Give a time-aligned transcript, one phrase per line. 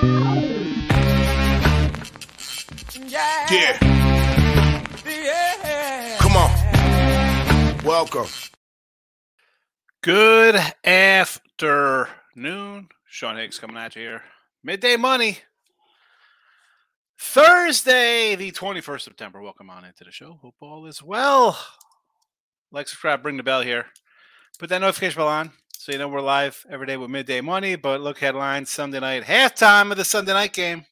[0.00, 0.28] Yeah.
[6.20, 6.50] Come on.
[7.84, 8.28] Welcome.
[10.02, 12.10] Good afternoon.
[13.08, 14.22] Sean Higgs coming at you here.
[14.62, 15.38] Midday Money.
[17.18, 19.42] Thursday, the 21st September.
[19.42, 20.38] Welcome on into the show.
[20.40, 21.58] Hope all is well.
[22.70, 23.86] Like, subscribe, bring the bell here.
[24.60, 27.76] Put that notification bell on so you know we're live every day with Midday Money.
[27.76, 30.84] But look, headlines Sunday night, halftime of the Sunday night game.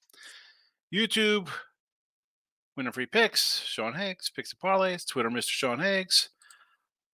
[0.94, 1.48] YouTube,
[2.76, 5.48] Winning Free Picks, Sean Higgs, picks and parlays, Twitter, Mr.
[5.48, 6.28] Sean Higgs,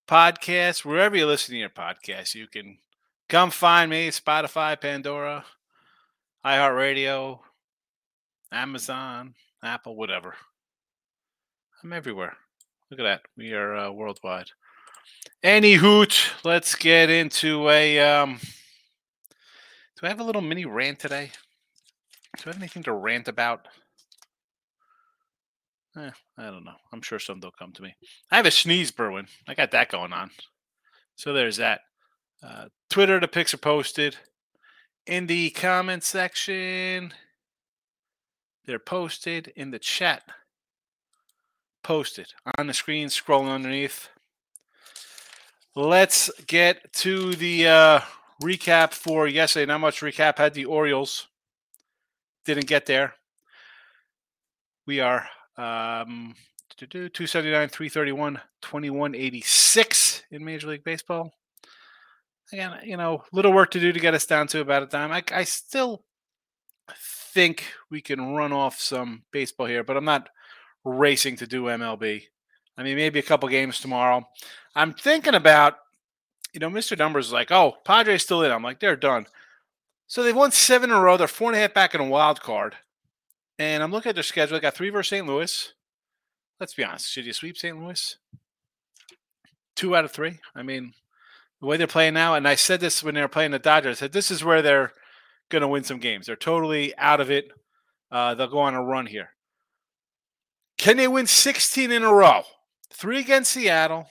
[0.06, 2.76] podcast, wherever you listen to your podcast, you can
[3.30, 5.46] come find me, Spotify, Pandora,
[6.44, 7.38] iHeartRadio,
[8.52, 10.34] Amazon, Apple, whatever.
[11.82, 12.36] I'm everywhere.
[12.90, 13.22] Look at that.
[13.34, 14.50] We are uh, worldwide.
[15.42, 17.98] Any hoot, let's get into a.
[17.98, 18.38] Um,
[20.00, 21.30] do I have a little mini rant today?
[22.38, 23.66] Do I have anything to rant about?
[25.96, 26.76] Eh, I don't know.
[26.92, 27.94] I'm sure some will come to me.
[28.30, 29.26] I have a sneeze brewing.
[29.46, 30.30] I got that going on.
[31.16, 31.80] So there's that.
[32.42, 34.16] Uh, Twitter, the pics are posted.
[35.06, 37.12] In the comment section,
[38.64, 39.52] they're posted.
[39.54, 40.22] In the chat,
[41.84, 42.28] posted.
[42.58, 44.08] On the screen, scrolling underneath.
[45.74, 48.00] Let's get to the uh,
[48.42, 49.64] recap for yesterday.
[49.64, 50.36] Not much recap.
[50.36, 51.28] Had the Orioles.
[52.44, 53.14] Didn't get there.
[54.86, 56.34] We are um,
[56.76, 61.32] 279, 331, 2186 in Major League Baseball.
[62.52, 65.10] Again, you know, little work to do to get us down to about a dime.
[65.10, 66.04] I, I still
[67.32, 70.28] think we can run off some baseball here, but I'm not
[70.84, 72.24] racing to do MLB.
[72.76, 74.28] I mean, maybe a couple games tomorrow.
[74.74, 75.76] I'm thinking about,
[76.52, 76.96] you know, Mr.
[76.96, 78.50] Numbers is like, oh, Padres still in.
[78.50, 79.26] I'm like, they're done.
[80.06, 81.16] So they've won seven in a row.
[81.16, 82.76] They're four and a half back in a wild card.
[83.58, 84.56] And I'm looking at their schedule.
[84.56, 85.26] They got three versus St.
[85.26, 85.72] Louis.
[86.60, 87.10] Let's be honest.
[87.10, 87.80] Should you sweep St.
[87.80, 88.16] Louis?
[89.74, 90.38] Two out of three.
[90.54, 90.92] I mean,
[91.60, 93.98] the way they're playing now, and I said this when they were playing the Dodgers,
[93.98, 94.92] I said this is where they're
[95.48, 96.26] going to win some games.
[96.26, 97.50] They're totally out of it.
[98.10, 99.30] Uh, they'll go on a run here.
[100.76, 102.42] Can they win 16 in a row?
[102.92, 104.08] Three against Seattle,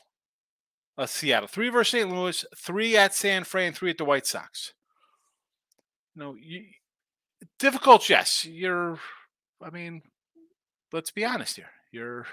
[1.02, 2.10] uh, Seattle, three versus St.
[2.10, 4.74] Louis, three at San Fran, three at the White Sox.
[6.16, 6.66] Know, you,
[7.60, 8.46] difficult, yes.
[8.46, 9.00] You're
[9.64, 10.02] I mean,
[10.92, 11.70] let's be honest here.
[11.92, 12.26] You're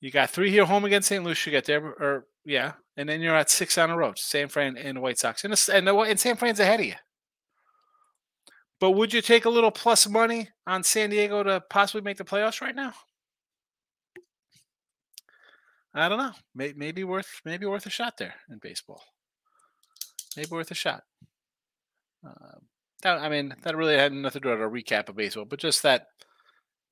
[0.00, 1.22] you got three here home against St.
[1.22, 1.46] Louis.
[1.46, 4.18] You get there, or yeah, and then you're at six on the road.
[4.18, 6.94] San Fran and the White Sox, and and, and San Fran's ahead of you.
[8.80, 12.24] But would you take a little plus money on San Diego to possibly make the
[12.24, 12.92] playoffs right now?
[15.94, 16.32] I don't know.
[16.54, 19.02] Maybe, maybe worth maybe worth a shot there in baseball.
[20.36, 21.02] Maybe worth a shot.
[22.26, 22.58] Uh,
[23.02, 25.58] that, I mean, that really had nothing to do with a recap of baseball, but
[25.58, 26.06] just that,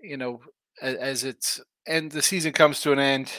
[0.00, 0.40] you know,
[0.82, 3.32] as, as it's and the season comes to an end.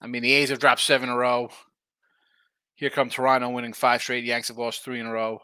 [0.00, 1.50] I mean, the A's have dropped seven in a row.
[2.74, 4.24] Here come Toronto winning five straight.
[4.24, 5.40] Yanks have lost three in a row.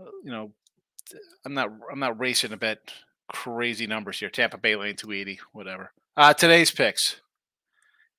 [0.00, 0.52] Uh, you know,
[1.44, 2.78] I'm not I'm not racing to bet
[3.32, 4.30] crazy numbers here.
[4.30, 5.92] Tampa Bay lane 280, whatever.
[6.16, 7.20] Uh, today's picks.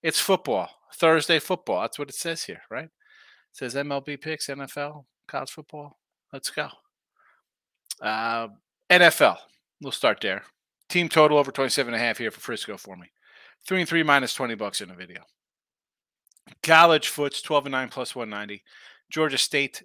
[0.04, 0.70] It's football.
[0.94, 1.82] Thursday football.
[1.82, 2.86] That's what it says here, right?
[2.86, 2.92] It
[3.54, 5.98] says MLB picks, NFL, college football.
[6.34, 6.70] Let's go.
[8.02, 8.50] Uh,
[8.90, 9.38] NFL.
[9.82, 10.44] We'll start there.
[10.90, 13.08] Team total over 27 and a half here for Frisco for me.
[13.66, 15.22] Three and three minus 20 bucks in the video.
[16.64, 18.64] College foots 12 and 9 plus 190.
[19.10, 19.84] Georgia State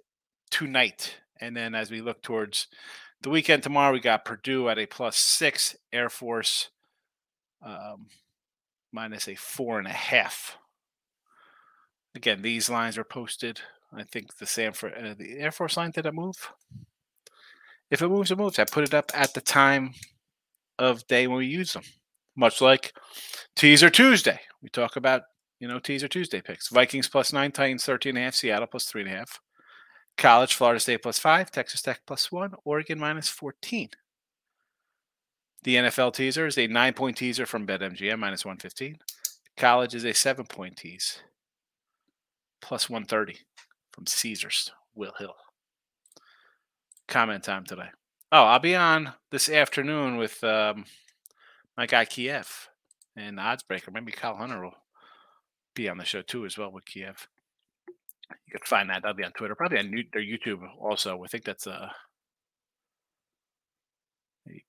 [0.49, 1.17] tonight.
[1.39, 2.67] And then as we look towards
[3.21, 6.69] the weekend tomorrow, we got Purdue at a plus six, Air Force
[7.63, 8.07] um,
[8.91, 10.57] minus a four and a half.
[12.15, 13.61] Again, these lines are posted.
[13.93, 16.51] I think the Sanford, uh, the Air Force line did it move?
[17.89, 18.59] If it moves, it moves.
[18.59, 19.93] I put it up at the time
[20.77, 21.83] of day when we use them.
[22.35, 22.93] Much like
[23.55, 24.39] Teaser Tuesday.
[24.61, 25.23] We talk about,
[25.59, 26.69] you know, Teaser Tuesday picks.
[26.69, 29.39] Vikings plus nine, Titans 13 and a half, Seattle plus three and a half.
[30.17, 33.89] College, Florida State plus five, Texas Tech plus one, Oregon minus 14.
[35.67, 38.99] The NFL teaser is a nine point teaser from BetMGM minus 115.
[39.57, 41.19] College is a seven point tease
[42.61, 43.37] plus 130
[43.91, 45.35] from Caesars, Will Hill
[47.09, 47.89] comment time today.
[48.31, 50.85] Oh, I'll be on this afternoon with um,
[51.75, 52.69] my guy Kiev
[53.17, 53.91] and Oddsbreaker.
[53.91, 54.75] Maybe Kyle Hunter will
[55.75, 57.27] be on the show too, as well with Kiev.
[58.29, 59.01] You can find that.
[59.01, 61.21] That'll be on Twitter, probably on their YouTube also.
[61.25, 61.89] I think that's a uh,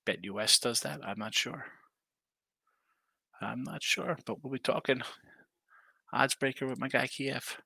[0.05, 1.01] Bet US does that.
[1.05, 1.65] I'm not sure.
[3.41, 5.01] I'm not sure, but we'll be talking
[6.13, 7.57] Oddsbreaker with my guy Kiev.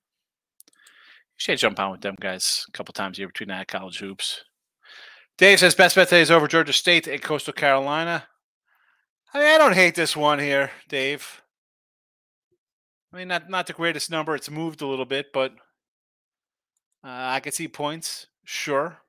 [0.67, 4.43] You should jump on with them guys a couple times here between that college hoops
[5.37, 8.27] Dave says best bet today is over Georgia State and Coastal Carolina.
[9.33, 11.41] I mean, I don't hate this one here, Dave.
[13.11, 14.35] I mean, not not the greatest number.
[14.35, 15.51] It's moved a little bit, but
[17.03, 18.27] uh, I could see points.
[18.43, 18.99] Sure.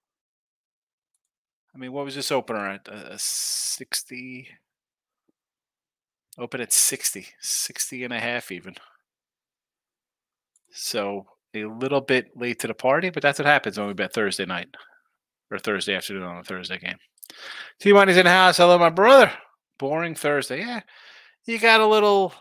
[1.74, 2.88] I mean, what was this opener at?
[2.88, 4.48] Uh, 60.
[6.38, 8.74] Open at 60, 60 and a half even.
[10.72, 14.12] So a little bit late to the party, but that's what happens when we bet
[14.12, 14.68] Thursday night
[15.50, 16.96] or Thursday afternoon on a Thursday game.
[17.80, 18.56] T Money's in the house.
[18.56, 19.30] Hello, my brother.
[19.78, 20.60] Boring Thursday.
[20.60, 20.80] Yeah.
[21.46, 22.32] You got a little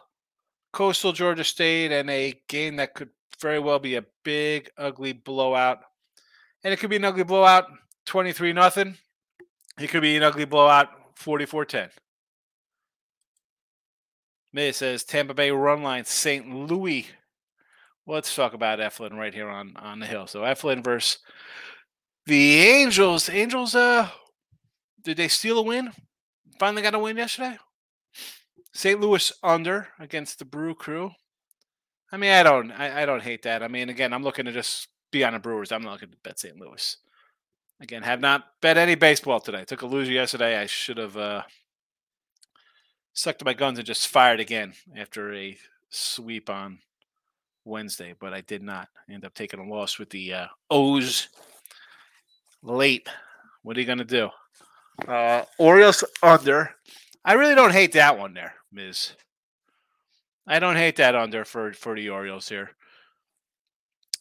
[0.72, 3.10] Coastal Georgia State and a game that could
[3.40, 5.80] very well be a big, ugly blowout.
[6.64, 7.66] And it could be an ugly blowout
[8.06, 8.98] 23 nothing.
[9.80, 11.90] It could be an ugly blowout 44 10.
[14.52, 16.54] May says Tampa Bay run line St.
[16.54, 17.08] Louis.
[18.06, 20.28] Let's talk about Eflin right here on, on the hill.
[20.28, 21.20] So Eflin versus
[22.26, 23.30] the Angels.
[23.30, 24.10] Angels, uh,
[25.02, 25.92] did they steal a win?
[26.60, 27.58] Finally got a win yesterday?
[28.74, 29.00] St.
[29.00, 31.12] Louis under against the Brew Crew.
[32.12, 33.64] I mean, I don't, I, I don't hate that.
[33.64, 35.72] I mean, again, I'm looking to just be on the Brewers.
[35.72, 36.60] I'm not looking to bet St.
[36.60, 36.98] Louis.
[37.84, 39.66] Again, have not bet any baseball today.
[39.66, 40.58] Took a loser yesterday.
[40.58, 41.42] I should have uh,
[43.12, 45.58] stuck to my guns and just fired again after a
[45.90, 46.80] sweep on
[47.66, 48.88] Wednesday, but I did not.
[49.10, 51.28] End up taking a loss with the uh, O's
[52.62, 53.10] late.
[53.64, 54.30] What are you going to do?
[55.06, 56.74] Uh, Orioles under.
[57.26, 59.12] I really don't hate that one there, Miz.
[60.48, 62.72] I don't hate that under for, for the Orioles here.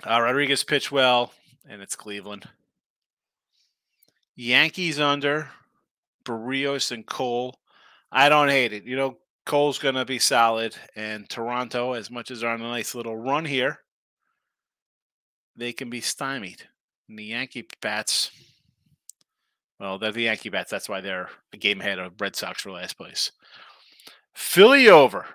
[0.04, 1.32] Uh, Rodriguez pitched well,
[1.68, 2.48] and it's Cleveland.
[4.34, 5.50] Yankees under.
[6.24, 7.58] Berrios and Cole.
[8.10, 8.84] I don't hate it.
[8.84, 12.64] You know, Cole's going to be solid, and Toronto, as much as they're on a
[12.64, 13.80] nice little run here,
[15.56, 16.62] they can be stymied.
[17.08, 18.30] And the Yankee bats,
[19.80, 20.70] well, they're the Yankee bats.
[20.70, 23.32] That's why they're a game ahead of Red Sox for last place.
[24.32, 25.26] Philly over.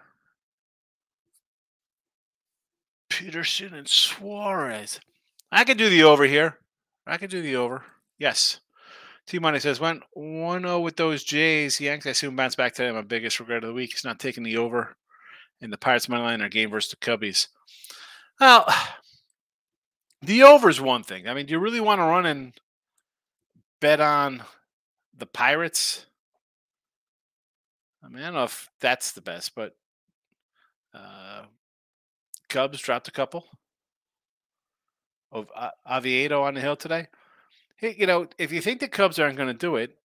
[3.10, 5.00] Peterson and Suarez.
[5.52, 6.60] I could do the over here.
[7.06, 7.84] I could do the over.
[8.18, 8.60] Yes.
[9.28, 11.82] T Money says, went 1 0 with those Jays.
[11.82, 14.44] Yanks, I assume, bounce back to My biggest regret of the week is not taking
[14.44, 14.96] the over
[15.60, 17.48] in the Pirates money line or game versus the Cubbies.
[18.40, 18.66] Well,
[20.22, 21.28] the over is one thing.
[21.28, 22.54] I mean, do you really want to run and
[23.82, 24.44] bet on
[25.16, 26.06] the Pirates?
[28.02, 29.76] I mean, I don't know if that's the best, but
[30.94, 31.44] uh,
[32.48, 33.46] Cubs dropped a couple.
[35.30, 37.08] Of uh, Oviedo on the hill today
[37.82, 39.98] you know, if you think the Cubs aren't going to do it,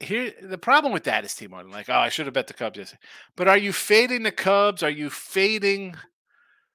[0.00, 1.70] here the problem with that is T Money.
[1.70, 3.00] Like, oh, I should have bet the Cubs yesterday.
[3.36, 4.82] But are you fading the Cubs?
[4.82, 5.94] Are you fading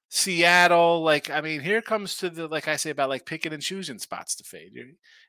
[0.10, 1.04] Seattle?
[1.04, 4.00] Like, I mean, here comes to the like I say about like picking and choosing
[4.00, 4.72] spots to fade.
[4.74, 4.86] You're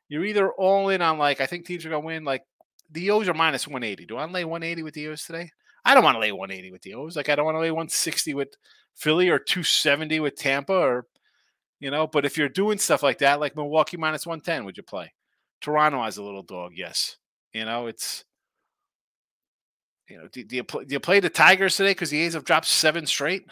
[0.09, 2.25] you're either all in on like I think teams are going to win.
[2.25, 2.43] Like
[2.91, 4.07] the O's are minus 180.
[4.07, 5.51] Do I lay 180 with the O's today?
[5.85, 7.17] I don't want to lay 180 with the O's.
[7.17, 8.55] Like I don't want to lay 160 with
[8.95, 11.07] Philly or 270 with Tampa or
[11.81, 12.07] you know.
[12.07, 15.13] But if you're doing stuff like that, like Milwaukee minus 110, would you play?
[15.61, 17.17] Toronto has a little dog, yes.
[17.53, 18.25] You know, it's
[20.09, 22.35] you know, do, do you play, do you play the Tigers today because the A's
[22.35, 23.47] have dropped seven straight?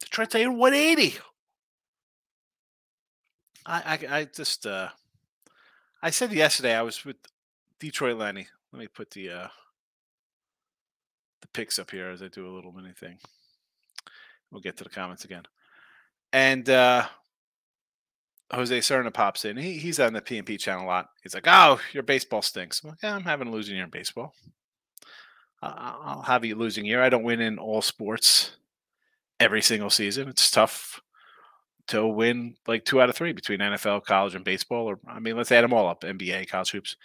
[0.00, 1.18] Detroit's at 180.
[3.64, 4.88] I, I I just uh
[6.02, 7.16] I said yesterday I was with
[7.80, 8.46] Detroit Lenny.
[8.72, 9.48] Let me put the uh
[11.40, 13.18] the picks up here as I do a little mini thing.
[14.50, 15.42] We'll get to the comments again.
[16.36, 17.06] And uh,
[18.52, 19.56] Jose Serna pops in.
[19.56, 21.08] He, he's on the PNP channel a lot.
[21.22, 23.90] He's like, "Oh, your baseball stinks." I'm like, "Yeah, I'm having a losing year in
[23.90, 24.34] baseball.
[25.62, 27.02] I'll have a losing year.
[27.02, 28.54] I don't win in all sports
[29.40, 30.28] every single season.
[30.28, 31.00] It's tough
[31.88, 34.90] to win like two out of three between NFL, college, and baseball.
[34.90, 36.96] Or I mean, let's add them all up: NBA, college hoops."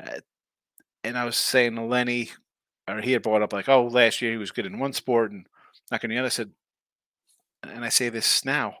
[0.00, 0.20] Uh,
[1.02, 2.30] and I was saying to Lenny,
[2.86, 5.32] or he had brought up like, "Oh, last year he was good in one sport
[5.32, 5.44] and
[5.90, 6.52] not in the other." I said,
[7.70, 8.76] and I say this now,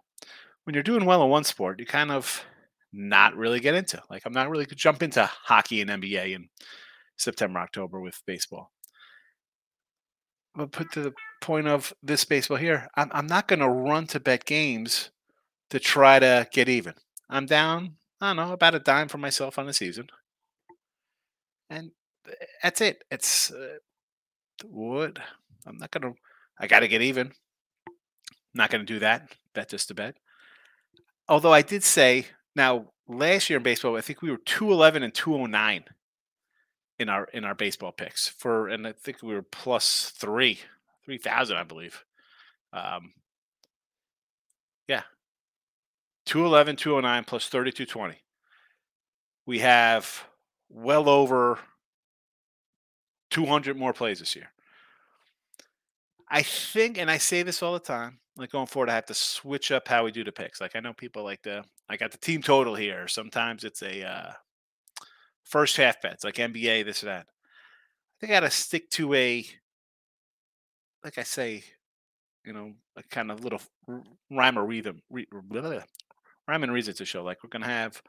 [0.64, 2.44] when you're doing well in one sport, you kind of
[2.92, 4.00] not really get into.
[4.08, 6.48] Like I'm not really jump into hockey and NBA in
[7.16, 8.70] September, October with baseball.
[10.54, 14.06] But put to the point of this baseball here, I'm, I'm not going to run
[14.08, 15.10] to bet games
[15.70, 16.94] to try to get even.
[17.28, 20.08] I'm down, I don't know, about a dime for myself on the season.
[21.68, 21.90] And
[22.28, 23.02] eh, that's it.
[23.10, 23.78] It's uh,
[24.64, 25.18] what
[25.66, 26.20] I'm not going to,
[26.58, 27.32] I got to get even.
[28.54, 29.32] Not going to do that.
[29.54, 30.16] Bet just to bet.
[31.28, 35.02] Although I did say now last year in baseball, I think we were two eleven
[35.02, 35.84] and two oh nine
[36.98, 40.60] in our in our baseball picks for, and I think we were plus three,
[41.04, 42.04] three thousand, I believe.
[42.72, 43.12] Um,
[44.88, 45.02] yeah,
[46.26, 48.20] 211, 209 plus 3220.
[49.46, 50.24] we have
[50.68, 51.58] well over
[53.30, 54.50] 200 more plays this year.
[56.28, 59.14] I think, and I say this all the time, like going forward, I have to
[59.14, 60.60] switch up how we do the picks.
[60.60, 63.06] Like I know people like the, I got the team total here.
[63.06, 64.32] Sometimes it's a uh,
[65.44, 67.26] first half bets, like NBA, this or that.
[67.28, 69.44] I think I got to stick to a,
[71.04, 71.62] like I say,
[72.44, 73.60] you know, a kind of little
[74.30, 77.22] rhyme or rhythm, re, rhyme and reason to show.
[77.22, 78.02] Like we're gonna have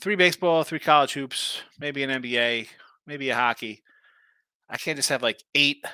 [0.00, 2.68] three baseball, three college hoops, maybe an NBA,
[3.06, 3.82] maybe a hockey.
[4.68, 5.84] I can't just have like eight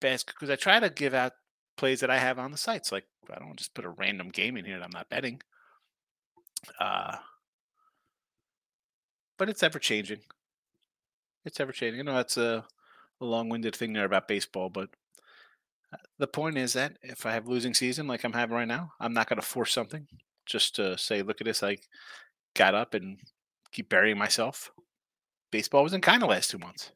[0.00, 1.32] bets because I try to give out
[1.76, 2.92] plays that I have on the sites.
[2.92, 5.40] Like I don't just put a random game in here that I'm not betting.
[6.80, 7.16] Uh,
[9.38, 10.20] but it's ever changing.
[11.44, 11.98] It's ever changing.
[11.98, 12.64] You know, that's a,
[13.20, 14.88] a long-winded thing there about baseball, but
[15.92, 18.92] uh, the point is that if I have losing season like I'm having right now,
[18.98, 20.08] I'm not going to force something
[20.44, 21.62] just to say, look at this.
[21.62, 21.78] I
[22.54, 23.18] got up and
[23.70, 24.72] keep burying myself.
[25.50, 26.90] Baseball wasn't kind of last two months.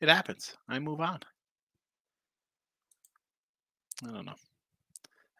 [0.00, 0.56] It happens.
[0.68, 1.20] I move on.
[4.06, 4.34] I don't know.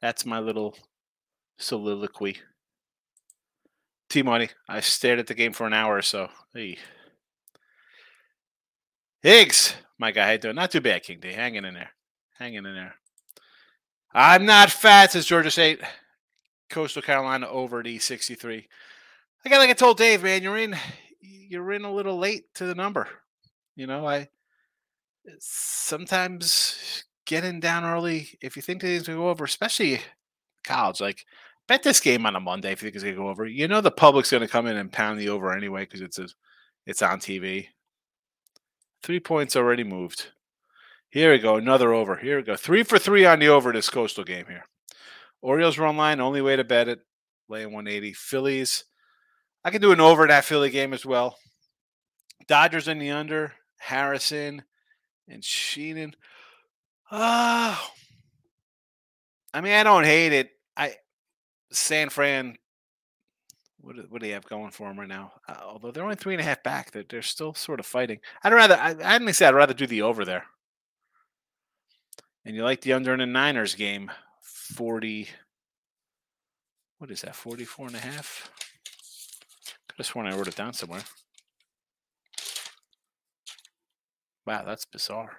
[0.01, 0.77] That's my little
[1.59, 2.39] soliloquy.
[4.09, 4.51] T Money.
[4.69, 6.29] I stared at the game for an hour or so.
[6.53, 6.79] Hey.
[9.23, 10.57] Higgs, my guy, how you doing?
[10.57, 11.33] Not too bad, King D.
[11.33, 11.91] Hanging in there.
[12.39, 12.95] Hanging in there.
[14.13, 15.81] I'm not fat, says Georgia State.
[16.69, 18.67] Coastal Carolina over the 63.
[19.45, 20.77] Again, like I told Dave, man, you're in
[21.21, 23.09] you're in a little late to the number.
[23.77, 24.29] You know, I
[25.39, 30.01] sometimes getting down early, if you think things will go over, especially
[30.65, 31.25] college, like
[31.69, 33.47] bet this game on a Monday if you think it's gonna go over.
[33.47, 36.29] You know the public's gonna come in and pound the over anyway because it's a,
[36.87, 37.69] it's on TV.
[39.03, 40.29] Three points already moved.
[41.11, 42.17] Here we go, another over.
[42.17, 42.57] Here we go.
[42.57, 44.65] Three for three on the over this coastal game here.
[45.43, 47.01] Orioles run line, only way to bet it.
[47.49, 48.15] Laying 180.
[48.15, 48.85] Phillies.
[49.65, 51.37] I can do an over that Philly game as well.
[52.47, 53.53] Dodgers in the under.
[53.79, 54.63] Harrison
[55.29, 56.15] and Sheehan.
[57.15, 57.79] Oh,
[59.53, 60.51] I mean, I don't hate it.
[60.79, 60.95] I
[61.71, 62.57] San Fran.
[63.83, 65.33] What do, what do they have going for them right now?
[65.47, 68.21] Uh, although they're only three and a half back, they're, they're still sort of fighting.
[68.43, 68.77] I'd rather.
[68.77, 70.47] I, I didn't say I'd rather do the over there.
[72.47, 75.29] And you like the under in the Niners game, forty.
[76.97, 77.35] What is that?
[77.35, 78.49] 44 and a half.
[79.89, 81.03] Could have sworn I wrote it down somewhere.
[84.47, 85.39] Wow, that's bizarre.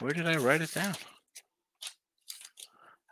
[0.00, 0.94] Where did I write it down?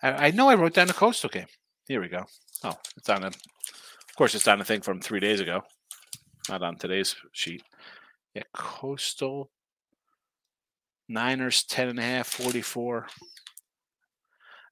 [0.02, 1.46] I, I know I wrote down the coastal game.
[1.88, 2.24] Here we go.
[2.64, 3.28] Oh, it's on a.
[3.28, 5.62] Of course, it's on a thing from three days ago,
[6.48, 7.62] not on today's sheet.
[8.34, 9.50] Yeah, coastal.
[11.08, 13.06] Niners 10 and a half, 44.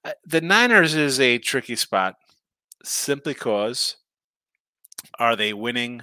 [0.05, 2.17] Uh, the Niners is a tricky spot
[2.83, 3.97] simply because
[5.19, 6.03] are they winning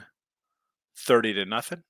[0.97, 1.83] 30 to nothing?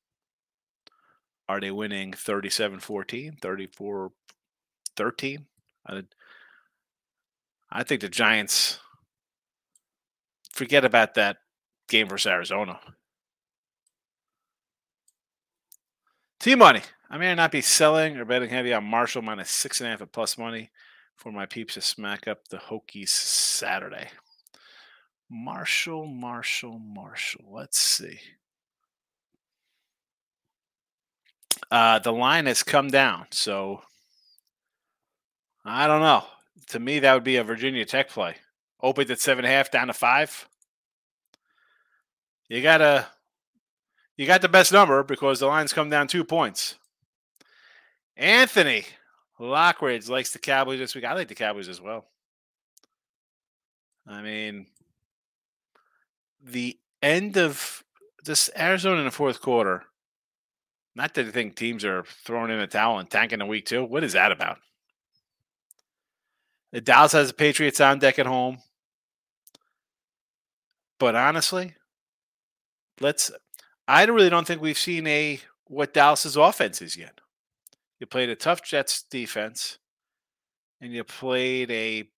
[1.51, 4.12] Are they winning 37 14, 34
[4.96, 5.46] 13?
[5.86, 8.79] I, think the Giants
[10.53, 11.39] forget about that
[11.89, 12.79] game versus Arizona.
[16.39, 16.84] T money.
[17.10, 20.01] I may not be selling or betting heavy on Marshall minus six and a half
[20.01, 20.72] at plus money
[21.17, 24.08] for my peeps to smack up the Hokies Saturday.
[25.29, 27.43] Marshall, Marshall, Marshall.
[27.51, 28.22] Let's see.
[31.72, 33.25] Uh, the line has come down.
[33.32, 33.82] So
[35.63, 36.25] I don't know.
[36.68, 38.36] To me, that would be a Virginia Tech play.
[38.82, 40.48] Opened at seven and a half, down to five.
[42.50, 43.08] You gotta,
[44.18, 46.75] you got the best number because the line's come down two points.
[48.18, 48.84] Anthony
[49.40, 51.06] Lockridge likes the Cowboys this week.
[51.06, 52.06] I like the Cowboys as well.
[54.08, 54.68] I mean,
[56.44, 57.84] the end of
[58.25, 59.86] this Arizona in the fourth quarter
[60.95, 63.83] not I think teams are throwing in a towel and tanking a week two.
[63.83, 64.57] What is that about?
[66.71, 68.60] The Dallas has the Patriots on deck at home.
[71.00, 71.75] But honestly,
[73.00, 73.31] let's
[73.88, 77.19] I really don't think we've seen a what Dallas's offense is yet.
[78.00, 79.77] You played a tough Jets defense,
[80.79, 82.10] and you played a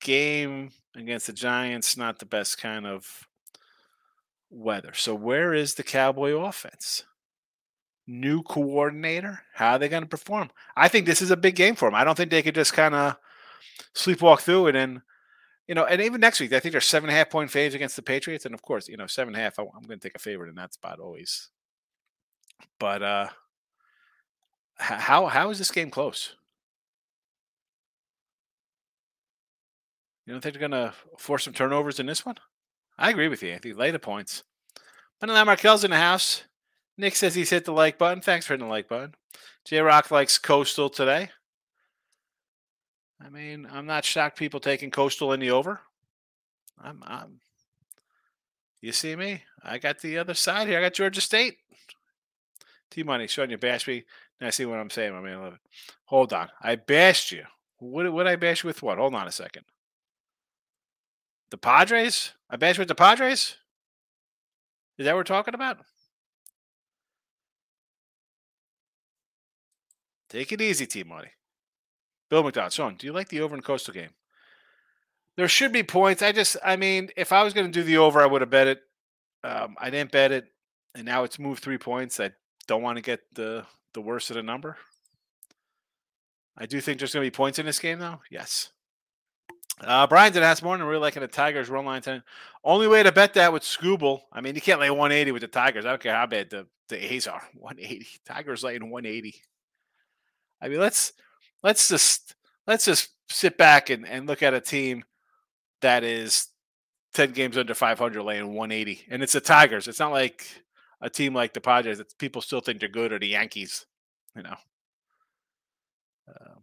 [0.00, 3.28] game against the Giants, not the best kind of
[4.50, 4.92] weather.
[4.94, 7.04] So where is the Cowboy offense?
[8.06, 9.42] New coordinator.
[9.54, 10.50] How are they going to perform?
[10.76, 11.94] I think this is a big game for them.
[11.94, 13.16] I don't think they could just kind of
[13.94, 15.02] sleepwalk through it and
[15.66, 17.74] you know, and even next week, I think they're seven and a half point faves
[17.74, 19.58] against the Patriots, and of course, you know, seven and a half.
[19.58, 21.48] I'm going to take a favorite in that spot always.
[22.78, 23.28] But uh
[24.76, 26.34] how how is this game close?
[30.26, 32.36] You don't think they're going to force some turnovers in this one?
[32.98, 33.74] I agree with you, Anthony.
[33.74, 34.42] Lay the points.
[35.20, 36.44] But now Markel's in the house.
[36.96, 38.20] Nick says he's hit the like button.
[38.20, 39.14] Thanks for hitting the like button.
[39.64, 41.30] J Rock likes Coastal today.
[43.24, 45.80] I mean, I'm not shocked people taking Coastal in the over.
[46.82, 47.40] I'm, I'm
[48.84, 49.42] you see me?
[49.62, 50.78] I got the other side here.
[50.78, 51.56] I got Georgia State.
[52.90, 54.04] T Money showing you bash me.
[54.38, 55.38] Now I see what I'm saying, my man.
[55.38, 55.60] I love it.
[56.04, 56.50] Hold on.
[56.60, 57.44] I bashed you.
[57.78, 58.98] What would I bash you with what?
[58.98, 59.64] Hold on a second.
[61.50, 62.32] The Padres?
[62.50, 63.56] I bashed with the Padres?
[64.98, 65.78] Is that what we're talking about?
[70.34, 71.28] Take it easy, T Money.
[72.28, 72.72] Bill McDonald.
[72.72, 74.10] Sean, do you like the over and coastal game?
[75.36, 76.22] There should be points.
[76.22, 78.50] I just, I mean, if I was going to do the over, I would have
[78.50, 78.80] bet it.
[79.44, 80.46] Um, I didn't bet it,
[80.96, 82.18] and now it's moved three points.
[82.18, 82.32] I
[82.66, 84.76] don't want to get the the worst of the number.
[86.58, 88.20] I do think there's going to be points in this game, though.
[88.28, 88.70] Yes.
[89.80, 92.22] Uh, Brian did ask morning, really liking the Tigers run line 10.
[92.64, 94.22] Only way to bet that with Scooble.
[94.32, 95.84] I mean, you can't lay 180 with the Tigers.
[95.84, 97.42] I don't care how bad the, the A's are.
[97.54, 98.06] 180.
[98.24, 99.34] Tigers laying 180.
[100.60, 101.12] I mean, let's
[101.62, 102.34] let's just
[102.66, 105.04] let's just sit back and, and look at a team
[105.80, 106.48] that is
[107.14, 109.06] 10 games under 500 laying 180.
[109.10, 109.88] And it's the Tigers.
[109.88, 110.46] It's not like
[111.00, 113.86] a team like the Padres that people still think they're good or the Yankees,
[114.36, 114.56] you know.
[116.28, 116.62] Um,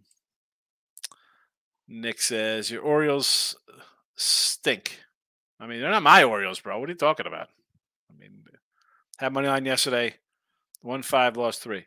[1.88, 3.56] Nick says your Orioles
[4.16, 5.00] stink.
[5.60, 6.80] I mean, they're not my Orioles, bro.
[6.80, 7.50] What are you talking about?
[8.10, 8.44] I mean,
[9.18, 10.16] had money on yesterday,
[10.82, 11.86] one five, lost three.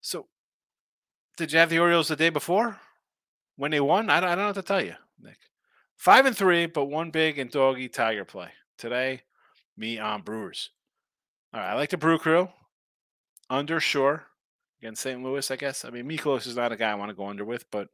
[0.00, 0.26] So,
[1.38, 2.78] did you have the Orioles the day before
[3.56, 4.10] when they won?
[4.10, 5.38] I don't, I don't know what to tell you, Nick.
[5.96, 9.22] Five and three, but one big and doggy Tiger play today.
[9.76, 10.70] Me on Brewers.
[11.54, 12.48] All right, I like the Brew Crew.
[13.48, 14.24] Under sure
[14.80, 15.22] against St.
[15.22, 15.84] Louis, I guess.
[15.84, 17.88] I mean, Mikolas is not a guy I want to go under with, but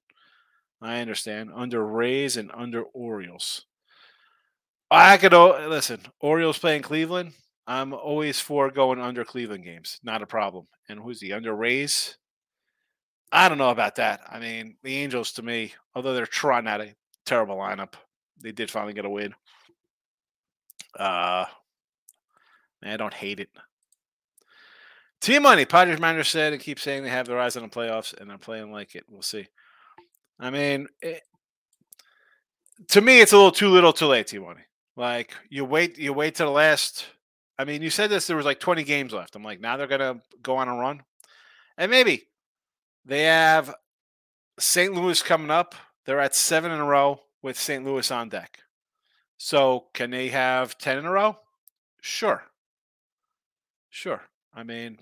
[0.81, 1.51] I understand.
[1.55, 3.67] Under Rays and under Orioles.
[4.91, 6.01] I could listen.
[6.21, 7.33] Orioles playing Cleveland.
[7.67, 10.01] I'm always for going under Cleveland games.
[10.03, 10.67] Not a problem.
[10.89, 12.17] And who's the under Rays?
[13.33, 14.21] I don't know about that.
[14.31, 16.95] I mean, the Angels to me, although they're trying out a
[17.27, 17.95] terrible lineup,
[18.41, 19.35] they did finally get a win.
[20.99, 21.47] Uh,
[22.83, 23.49] I don't hate it.
[25.21, 25.65] Team money.
[25.65, 28.39] Padres manager said and keep saying they have their eyes on the playoffs and they're
[28.39, 29.05] playing like it.
[29.09, 29.47] We'll see.
[30.39, 31.23] I mean, it,
[32.89, 34.27] to me, it's a little too little, too late.
[34.27, 34.61] Team money.
[34.97, 37.07] Like you wait, you wait to the last.
[37.59, 38.27] I mean, you said this.
[38.27, 39.35] There was like 20 games left.
[39.35, 41.03] I'm like, now they're gonna go on a run,
[41.79, 42.25] and maybe
[43.05, 43.75] they have
[44.59, 44.93] St.
[44.95, 45.75] Louis coming up.
[46.05, 47.85] They're at seven in a row with St.
[47.85, 48.61] Louis on deck.
[49.37, 51.39] So can they have 10 in a row?
[52.01, 52.45] Sure.
[53.91, 54.23] Sure.
[54.55, 54.99] I mean,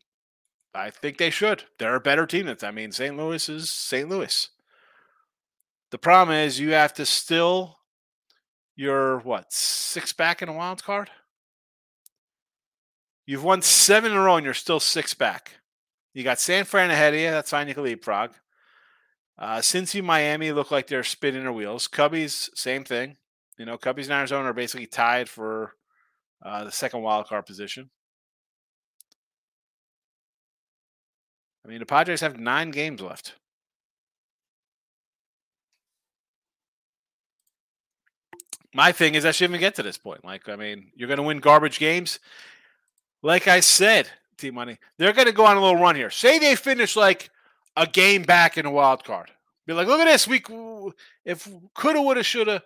[0.75, 1.65] I think they should.
[1.79, 3.17] They're a better team than I mean, St.
[3.17, 4.09] Louis is St.
[4.09, 4.49] Louis.
[5.91, 7.79] The problem is you have to still
[8.75, 11.11] you're what, six back in a wild card?
[13.27, 15.53] You've won seven in a row and you're still six back.
[16.15, 17.31] You got San Fran ahead of you.
[17.31, 17.69] That's fine.
[17.69, 18.33] You can leapfrog.
[19.39, 21.89] Uh, Cincy, Miami look like they're spinning their wheels.
[21.89, 23.17] Cubbies, same thing.
[23.59, 25.73] You know, Cubbies and Arizona are basically tied for
[26.45, 27.91] uh, the second wild card position.
[31.65, 33.35] I mean, the Padres have nine games left.
[38.75, 40.25] My thing is, I shouldn't even get to this point.
[40.25, 42.19] Like, I mean, you're going to win garbage games.
[43.23, 44.09] Like I said,
[44.51, 46.11] Money, they're going to go on a little run here.
[46.11, 47.31] Say they finish like
[47.77, 49.31] a game back in a wild card.
[49.67, 50.27] Be like, look at this.
[50.27, 50.43] We
[51.25, 52.63] if coulda, woulda, shoulda.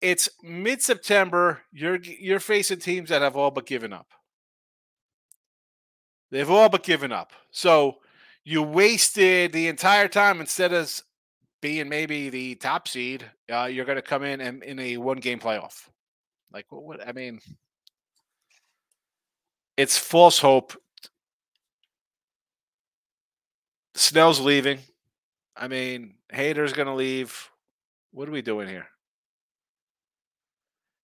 [0.00, 1.62] It's mid September.
[1.72, 4.08] You're you're facing teams that have all but given up.
[6.30, 7.32] They've all but given up.
[7.50, 7.98] So
[8.44, 11.02] you wasted the entire time instead of
[11.62, 13.24] being maybe the top seed.
[13.50, 15.88] Uh, you're going to come in and in a one game playoff.
[16.52, 17.08] Like what, what?
[17.08, 17.40] I mean,
[19.76, 20.74] it's false hope.
[23.94, 24.78] Snell's leaving.
[25.56, 27.50] I mean, Hader's going to leave.
[28.12, 28.88] What are we doing here?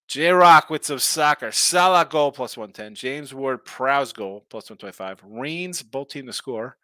[0.07, 1.51] J Rock with some soccer.
[1.51, 2.93] Salah goal plus 110.
[2.93, 5.21] James Ward Prowse goal plus 125.
[5.23, 6.77] Reigns, both team to score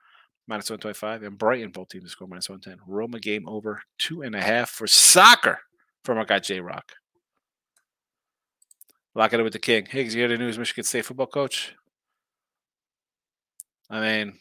[0.47, 1.23] minus 125.
[1.23, 2.83] And Brighton, both team to score minus 110.
[2.87, 5.59] Roma game over two and a half for soccer
[6.03, 6.93] from our guy J Rock.
[9.15, 9.85] Lock it with the king.
[9.85, 11.75] Higgs, you hear the news Michigan State football coach?
[13.89, 14.39] I mean,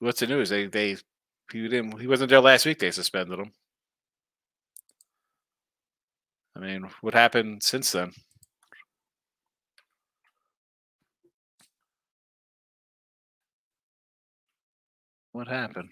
[0.00, 0.48] what's the news?
[0.50, 0.96] They they
[1.52, 2.78] he didn't he wasn't there last week.
[2.78, 3.52] They suspended him.
[6.56, 8.12] I mean, what happened since then?
[15.32, 15.90] What happened?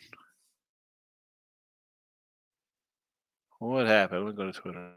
[3.58, 4.26] What happened?
[4.26, 4.92] Me go to Twitter.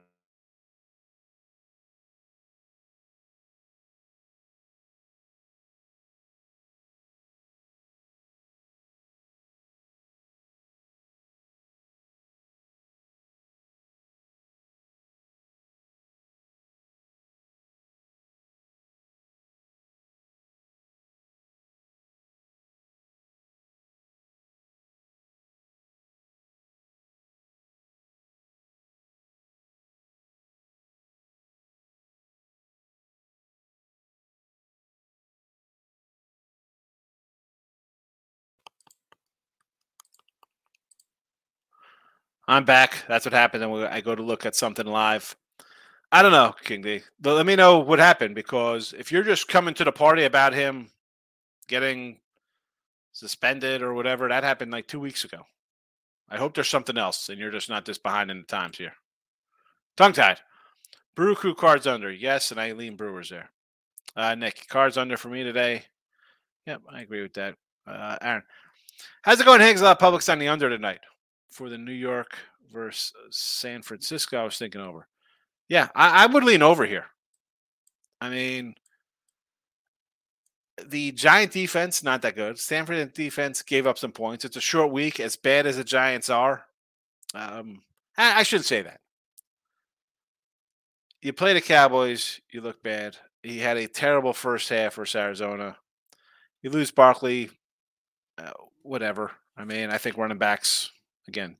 [42.47, 43.03] I'm back.
[43.07, 43.63] That's what happened.
[43.63, 45.35] And I go to look at something live.
[46.11, 47.01] I don't know, King D.
[47.21, 50.89] Let me know what happened because if you're just coming to the party about him
[51.67, 52.19] getting
[53.11, 55.45] suspended or whatever, that happened like two weeks ago.
[56.29, 58.93] I hope there's something else and you're just not this behind in the times here.
[59.97, 60.39] Tongue tied.
[61.15, 62.11] Brew Crew cards under.
[62.11, 63.49] Yes, and Eileen Brewer's there.
[64.15, 65.83] Uh, Nick, cards under for me today.
[66.65, 67.55] Yep, I agree with that.
[67.85, 68.43] Uh, Aaron,
[69.23, 69.81] how's it going, Higgs?
[69.81, 70.99] A lot of public's on the under tonight
[71.49, 72.37] for the New York
[72.71, 74.37] versus San Francisco.
[74.37, 75.07] I was thinking over.
[75.69, 77.05] Yeah, I, I would lean over here.
[78.21, 78.75] I mean,
[80.85, 82.59] the Giant defense not that good.
[82.59, 84.45] Stanford defense gave up some points.
[84.45, 86.65] It's a short week, as bad as the Giants are.
[87.33, 87.81] Um,
[88.17, 88.99] I, I shouldn't say that.
[91.21, 93.17] You play the Cowboys, you look bad.
[93.41, 95.77] He had a terrible first half versus Arizona.
[96.61, 97.49] You lose Barkley,
[98.37, 98.51] uh,
[98.83, 99.31] whatever.
[99.55, 100.91] I mean, I think running backs
[101.27, 101.57] again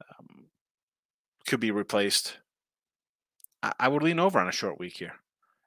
[0.00, 0.46] um,
[1.46, 2.38] could be replaced.
[3.62, 5.14] I, I would lean over on a short week here,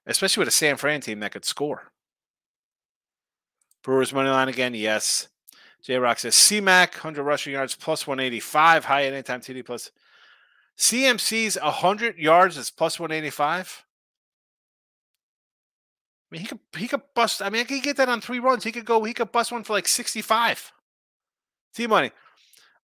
[0.05, 1.91] especially with a San Fran team that could score.
[3.83, 5.27] Brewers money line again, yes.
[5.83, 9.91] J Rock says CMAC, 100 rushing yards plus 185, high anytime TD plus.
[10.77, 13.85] CMC's 100 yards is plus 185.
[16.25, 17.41] I mean, he could he could bust.
[17.41, 18.63] I mean, he could get that on three runs.
[18.63, 19.03] He could go.
[19.03, 20.73] He could bust one for like 65.
[21.75, 22.11] T money.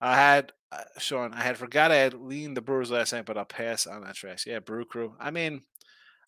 [0.02, 1.34] I had uh, Sean.
[1.34, 4.16] I had forgot I had leaned the Brewers last night, but I'll pass on that
[4.16, 4.40] track.
[4.46, 5.14] Yeah, Brew Crew.
[5.20, 5.62] I mean,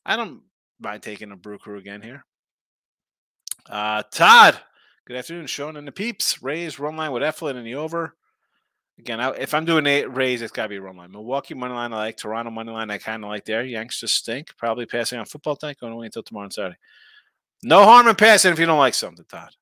[0.06, 0.42] I don't
[0.80, 2.24] mind taking a Brew Crew again here.
[3.68, 4.60] Uh, Todd,
[5.08, 5.48] good afternoon.
[5.48, 6.44] Sean and the peeps.
[6.44, 8.16] Rays run line with Eflin in the over.
[9.00, 11.12] Again, I, if I'm doing eight Rays, it's got to be run line.
[11.12, 12.18] Milwaukee money line, I like.
[12.18, 13.64] Toronto money line, I kind of like there.
[13.64, 14.56] Yanks just stink.
[14.56, 15.80] Probably passing on football tank.
[15.80, 16.78] Going to wait until tomorrow and Saturday.
[17.64, 19.56] No harm in passing if you don't like something, Todd.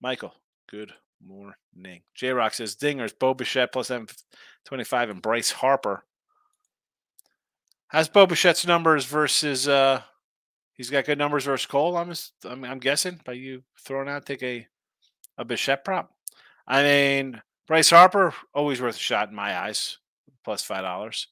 [0.00, 0.34] Michael,
[0.70, 0.92] good
[1.24, 2.02] morning.
[2.14, 6.04] J Rock says Dingers, Bo Bichette plus M25 and Bryce Harper.
[7.88, 10.02] How's Bo Bichette's numbers versus uh
[10.76, 11.96] He's got good numbers versus Cole.
[11.96, 12.12] I'm
[12.44, 14.66] I'm, I'm guessing by you throwing out take a
[15.38, 16.12] a Bichette prop.
[16.66, 19.98] I mean, Bryce Harper always worth a shot in my eyes,
[20.44, 21.28] plus five dollars.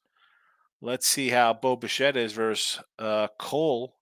[0.81, 3.97] Let's see how Bo Bichette is versus uh, Cole.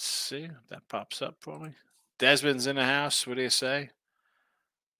[0.00, 1.72] Let's see if that pops up for me.
[2.18, 3.26] Desmond's in the house.
[3.26, 3.90] What do you say?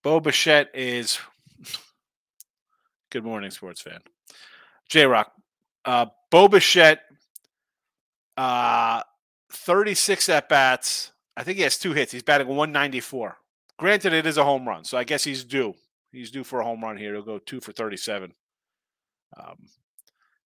[0.02, 1.18] Bo Bichette is.
[3.10, 4.00] Good morning, sports fan.
[4.90, 5.32] J Rock.
[5.86, 7.00] Uh, Bo Bichette,
[8.36, 9.00] uh,
[9.50, 11.12] 36 at bats.
[11.34, 12.12] I think he has two hits.
[12.12, 13.38] He's batting 194.
[13.78, 15.72] Granted, it is a home run, so I guess he's due.
[16.12, 17.14] He's due for a home run here.
[17.14, 18.34] He'll go two for 37.
[19.34, 19.66] Um,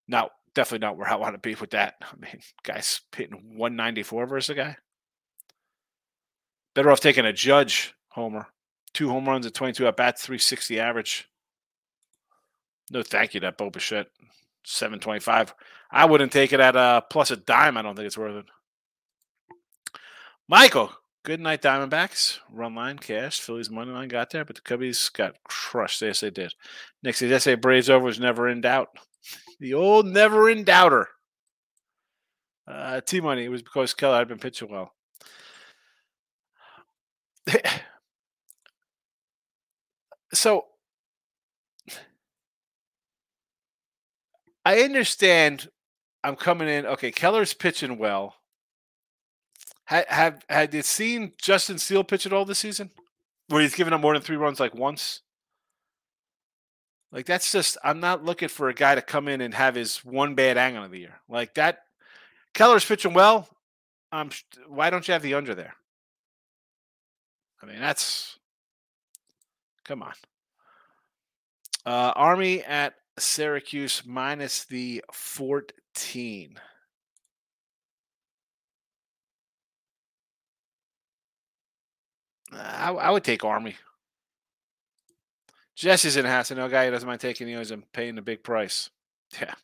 [0.07, 1.95] now, definitely not where I want to be with that.
[2.01, 4.77] I mean, guy's hitting 194 versus a guy.
[6.75, 8.47] Better off taking a Judge homer.
[8.93, 11.29] Two home runs at 22 at bats, 360 average.
[12.91, 14.09] No, thank you, that Bo Bichette.
[14.65, 15.55] 725.
[15.91, 17.77] I wouldn't take it at a plus a dime.
[17.77, 18.47] I don't think it's worth it.
[20.49, 22.39] Michael, good night, Diamondbacks.
[22.51, 23.41] Run line, cash.
[23.41, 26.03] Phillies money line got there, but the Cubbies got crushed.
[26.03, 26.53] Yes, they did.
[27.03, 28.91] Nick says, say Braves over is never in doubt.
[29.61, 31.09] The old never in doubter.
[32.67, 33.45] Uh, T money.
[33.45, 34.93] It was because Keller had been pitching well.
[40.33, 40.65] so
[44.65, 45.69] I understand.
[46.23, 46.87] I'm coming in.
[46.87, 48.37] Okay, Keller's pitching well.
[49.87, 52.91] Have have had you seen Justin Steele pitch at all this season,
[53.49, 55.21] where he's given up more than three runs like once?
[57.15, 60.05] Like that's just I'm not looking for a guy to come in and have his
[60.05, 61.79] one bad angle of the year like that.
[62.55, 63.49] Keller's pitching well.
[64.11, 64.31] Um,
[64.67, 65.75] why don't you have the under there?
[67.63, 68.37] I mean, that's
[69.85, 70.13] come on.
[71.87, 76.59] Uh, Army at Syracuse minus the 14.
[82.53, 83.77] I, I would take Army.
[85.77, 88.43] Jesse's in know a guy who doesn't mind taking the odds and paying the big
[88.43, 88.91] price.
[89.41, 89.55] Yeah.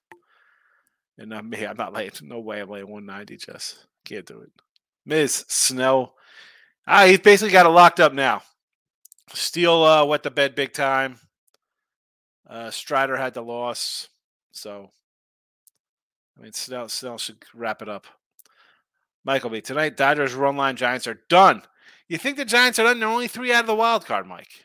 [1.17, 1.65] And not me.
[1.65, 2.11] I'm not laying.
[2.23, 3.87] No way I'm laying 190, Jess.
[4.07, 4.51] Can't do it.
[5.05, 6.15] Miz Snow.
[6.87, 8.43] Ah, he's basically got it locked up now.
[9.35, 11.19] Steele uh, wet the bed big time.
[12.49, 14.09] Uh, Strider had the loss,
[14.51, 14.91] so
[16.37, 18.07] I mean Snell, Snell should wrap it up.
[19.25, 19.61] Michael B.
[19.61, 21.63] Tonight, Dodgers run line Giants are done.
[22.09, 22.99] You think the Giants are done?
[22.99, 24.65] They're only three out of the wild card, Mike.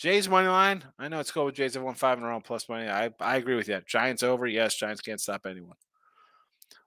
[0.00, 0.82] Jays money line.
[0.98, 2.88] I know it's cool with Jays have won five in a row plus money.
[2.88, 3.82] I, I agree with you.
[3.86, 4.46] Giants over.
[4.46, 5.76] Yes, Giants can't stop anyone.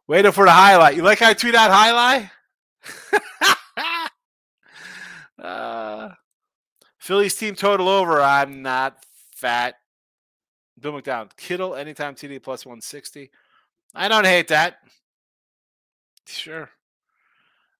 [0.07, 0.95] Waiting for the highlight.
[0.95, 2.31] You like how I tweet out highlight?
[5.39, 6.09] uh,
[6.97, 8.19] Phillies team total over.
[8.19, 9.75] I'm not fat.
[10.79, 11.37] Bill McDonald.
[11.37, 13.29] Kittle anytime TD plus 160.
[13.93, 14.77] I don't hate that.
[16.25, 16.67] Sure.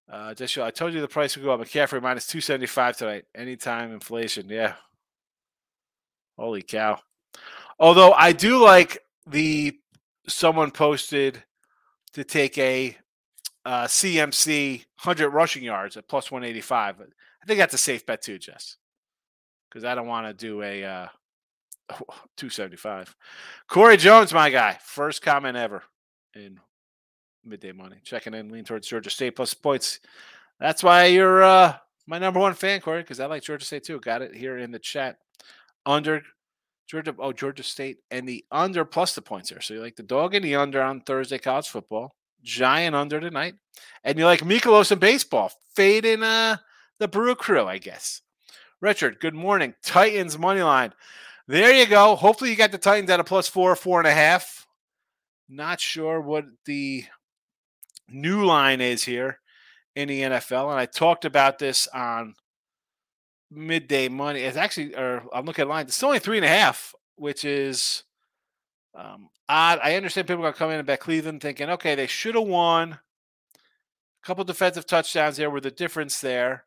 [0.07, 1.59] Uh, just I told you the price would go up.
[1.59, 3.25] McCaffrey minus 275 tonight.
[3.33, 4.47] Anytime inflation.
[4.47, 4.75] Yeah.
[6.37, 6.99] Holy cow.
[7.79, 9.77] Although I do like the
[10.27, 11.43] someone posted
[12.13, 12.97] to take a
[13.65, 17.01] uh, CMC 100 rushing yards at plus 185.
[17.01, 18.77] I think that's a safe bet too, Jess,
[19.69, 21.07] because I don't want to do a uh,
[22.37, 23.15] 275.
[23.67, 25.83] Corey Jones, my guy, first comment ever
[26.35, 26.59] in
[27.43, 27.97] midday money.
[28.03, 29.99] Checking in, lean towards Georgia State plus points.
[30.59, 31.75] That's why you're uh,
[32.07, 33.99] my number one fan, Corey, because I like Georgia State too.
[33.99, 35.17] Got it here in the chat.
[35.85, 36.23] Under
[36.87, 39.61] Georgia, oh Georgia State, and the under plus the points there.
[39.61, 42.15] So you like the dog and the under on Thursday college football.
[42.43, 43.55] Giant under tonight,
[44.03, 46.57] and you like Mikolas in baseball, fading uh
[46.99, 48.21] the Brew Crew, I guess.
[48.81, 49.73] Richard, good morning.
[49.81, 50.93] Titans money line.
[51.47, 52.15] There you go.
[52.15, 54.67] Hopefully you got the Titans at a plus four, four and a half.
[55.49, 57.05] Not sure what the
[58.09, 59.39] new line is here
[59.95, 62.35] in the NFL, and I talked about this on
[63.53, 64.41] midday money.
[64.41, 65.85] It's actually, or I'm looking at line.
[65.85, 68.03] It's only three and a half, which is
[68.95, 69.79] um, odd.
[69.83, 72.35] I understand people are going to come in and bet Cleveland, thinking, okay, they should
[72.35, 72.93] have won.
[72.93, 76.65] A couple defensive touchdowns there were the difference there.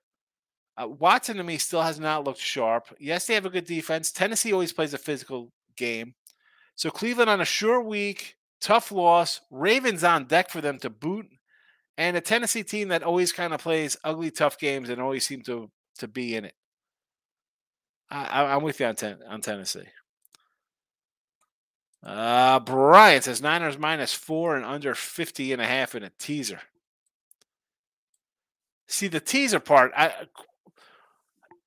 [0.77, 2.95] Uh, Watson to me still has not looked sharp.
[3.01, 4.13] Yes, they have a good defense.
[4.13, 6.15] Tennessee always plays a physical game.
[6.75, 9.41] So Cleveland on a sure week, tough loss.
[9.51, 11.27] Ravens on deck for them to boot,
[11.97, 15.43] and a Tennessee team that always kind of plays ugly, tough games and always seem
[15.43, 16.55] to to be in it.
[18.11, 19.89] I, am with you on, ten, on Tennessee.
[22.03, 26.61] Uh, Brian says Niners minus four and under 50 and a half in a teaser.
[28.87, 29.93] See the teaser part.
[29.97, 30.13] I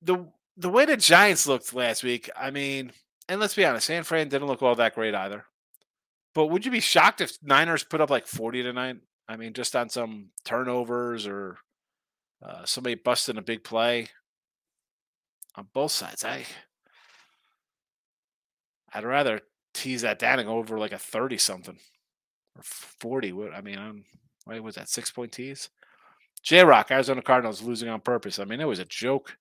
[0.00, 0.26] the
[0.56, 2.30] the way the Giants looked last week.
[2.34, 2.92] I mean,
[3.28, 5.44] and let's be honest, San Fran didn't look all that great either.
[6.34, 8.96] But would you be shocked if Niners put up like 40 tonight?
[9.28, 11.58] I mean, just on some turnovers or
[12.42, 14.08] uh, somebody busting a big play
[15.60, 16.24] on both sides.
[16.24, 16.44] I
[18.92, 19.40] I'd rather
[19.72, 21.78] tease that down and go over like a 30 something
[22.56, 23.32] or 40.
[23.32, 24.04] What I mean, I'm
[24.44, 25.68] what was that six point tease?
[26.42, 28.38] J Rock, Arizona Cardinals losing on purpose.
[28.38, 29.36] I mean, it was a joke.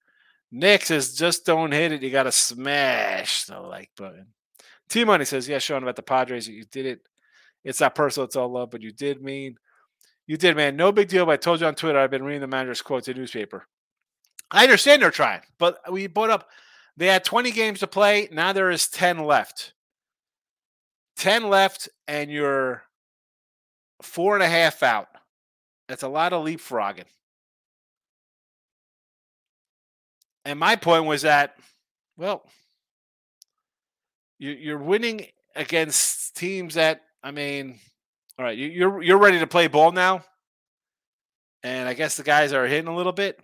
[0.52, 2.02] Nick says, just don't hit it.
[2.02, 4.28] You got to smash the like button.
[4.90, 6.48] T Money says, yeah, showing about the Padres.
[6.48, 7.00] You did it.
[7.64, 8.26] It's not personal.
[8.26, 9.56] It's all love, but you did mean,
[10.28, 10.76] you did, man.
[10.76, 11.26] No big deal.
[11.26, 13.68] But I told you on Twitter, I've been reading the manager's quotes in the newspaper.
[14.52, 16.50] I understand they're trying, but we brought up
[17.00, 18.28] they had 20 games to play.
[18.30, 19.72] Now there is 10 left.
[21.16, 22.84] 10 left, and you're
[24.02, 25.08] four and a half out.
[25.88, 27.06] That's a lot of leapfrogging.
[30.44, 31.56] And my point was that,
[32.18, 32.44] well,
[34.38, 37.80] you're winning against teams that, I mean,
[38.38, 40.24] all right, you're you're ready to play ball now,
[41.64, 43.40] and I guess the guys are hitting a little bit.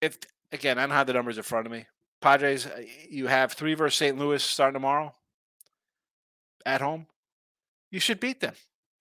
[0.00, 0.18] If
[0.52, 1.86] again, I don't have the numbers in front of me.
[2.20, 4.18] Padres, uh, you have three versus St.
[4.18, 5.14] Louis starting tomorrow
[6.64, 7.06] at home.
[7.90, 8.54] You should beat them.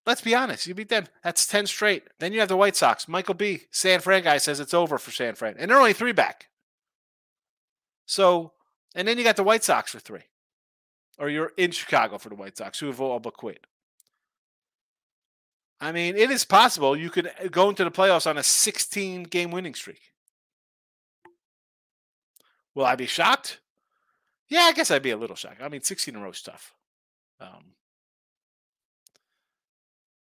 [0.06, 0.68] Let's be honest.
[0.68, 1.08] You beat them.
[1.24, 2.04] That's 10 straight.
[2.20, 3.08] Then you have the White Sox.
[3.08, 3.62] Michael B.
[3.72, 5.56] San Fran guy says it's over for San Fran.
[5.58, 6.48] And they're only three back.
[8.06, 8.52] So,
[8.94, 10.22] and then you got the White Sox for three.
[11.18, 13.66] Or you're in Chicago for the White Sox, who have all but quit.
[15.82, 19.24] I mean, it is possible you could uh, go into the playoffs on a 16
[19.24, 20.12] game winning streak.
[22.76, 23.62] Will I be shocked?
[24.50, 25.62] Yeah, I guess I'd be a little shocked.
[25.62, 26.74] I mean, 16 in a row is tough.
[27.40, 27.74] Um,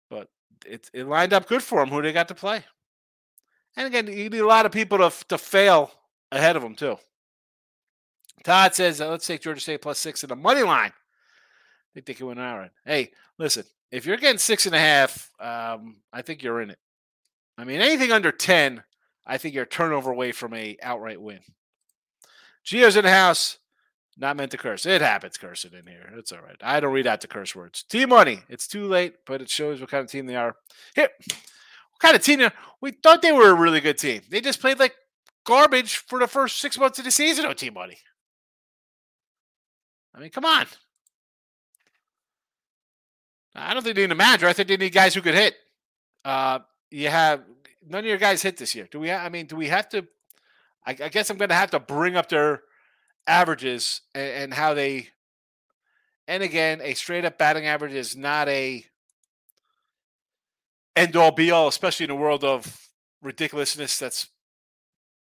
[0.09, 0.27] but
[0.65, 2.63] it, it lined up good for them who they got to play.
[3.77, 5.91] And again, you need a lot of people to, to fail
[6.31, 6.97] ahead of them, too.
[8.43, 10.91] Todd says, uh, let's take Georgia State plus six in the money line.
[10.91, 12.69] I think they can win out.
[12.85, 16.79] Hey, listen, if you're getting six and a half, um, I think you're in it.
[17.57, 18.83] I mean, anything under 10,
[19.25, 21.39] I think you're turnover away from a outright win.
[22.69, 23.57] Gio's in the house.
[24.15, 24.85] Not meant to curse.
[24.85, 26.13] It happens cursing in here.
[26.17, 26.57] It's all right.
[26.61, 27.83] I don't read out the curse words.
[27.83, 28.41] T Money.
[28.47, 30.55] It's too late, but it shows what kind of team they are.
[30.93, 32.47] Here, what kind of team?
[32.81, 34.21] We thought they were a really good team.
[34.29, 34.93] They just played like
[35.45, 37.45] garbage for the first six months of the season.
[37.45, 37.97] Oh, T Money.
[40.13, 40.67] I mean, come on.
[43.55, 44.47] I don't think they need a manager.
[44.47, 45.55] I think they need guys who could hit.
[46.23, 46.59] Uh,
[46.91, 47.43] you have
[47.87, 48.87] none of your guys hit this year.
[48.91, 49.09] Do we?
[49.09, 50.05] Ha- I mean, do we have to
[50.89, 52.63] I, I guess I'm going to have to bring up their
[53.27, 55.09] averages and, and how they.
[56.27, 58.83] And again, a straight up batting average is not a
[60.95, 62.89] end all be all, especially in a world of
[63.21, 64.29] ridiculousness that's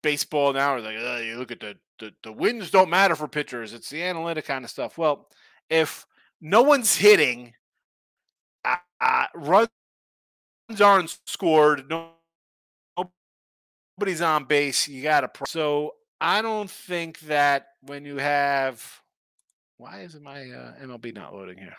[0.02, 0.78] baseball now.
[0.78, 3.72] Like you look at the, the the wins don't matter for pitchers.
[3.72, 4.98] It's the analytic kind of stuff.
[4.98, 5.28] Well,
[5.70, 6.06] if
[6.40, 7.54] no one's hitting,
[8.64, 9.70] uh, uh, runs
[10.80, 12.10] aren't scored, no,
[13.96, 14.88] nobody's on base.
[14.88, 15.46] You got to.
[15.46, 18.84] So I don't think that when you have,
[19.76, 21.76] why is my uh, MLB not loading here?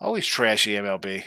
[0.00, 1.24] Always trashy MLB.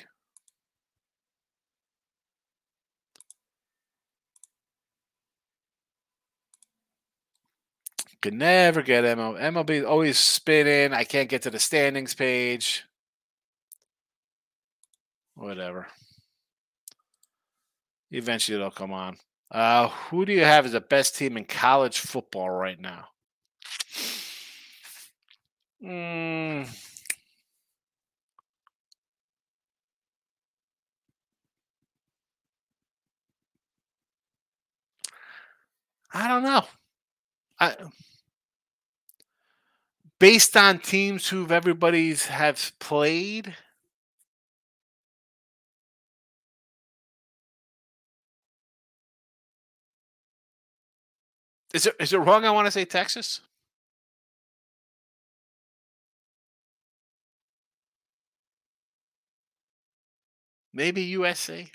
[8.21, 9.41] Could never get MLB.
[9.41, 10.93] MLB always spinning.
[10.93, 12.83] I can't get to the standings page.
[15.33, 15.87] Whatever.
[18.11, 19.17] Eventually it'll come on.
[19.49, 23.07] Uh, who do you have as the best team in college football right now?
[25.83, 26.67] Mm.
[36.13, 36.63] I don't know.
[37.59, 37.75] I,
[40.19, 43.55] based on teams who've everybody's have played.
[51.73, 52.45] Is it is it wrong?
[52.45, 53.41] I want to say Texas.
[60.73, 61.69] Maybe USC.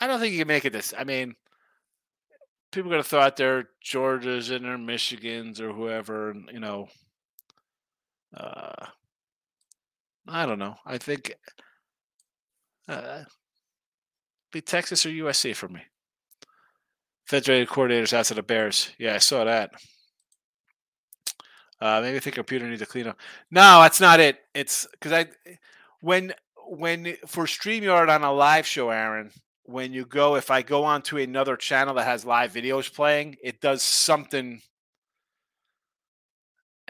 [0.00, 0.94] I don't think you can make it this.
[0.96, 1.34] I mean,
[2.72, 6.88] people to throw out their Georgias and their Michigans or whoever, you know.
[8.36, 8.86] Uh,
[10.28, 10.76] I don't know.
[10.86, 11.34] I think
[12.88, 13.24] uh,
[14.52, 15.80] be Texas or USC for me.
[17.26, 18.90] Federated coordinators to the Bears.
[18.98, 19.70] Yeah, I saw that.
[21.80, 23.18] Uh, maybe the computer needs a clean up.
[23.50, 24.38] No, that's not it.
[24.54, 25.26] It's because I
[26.00, 26.32] when
[26.66, 29.30] when for Streamyard on a live show, Aaron,
[29.64, 33.36] when you go, if I go on to another channel that has live videos playing,
[33.42, 34.62] it does something.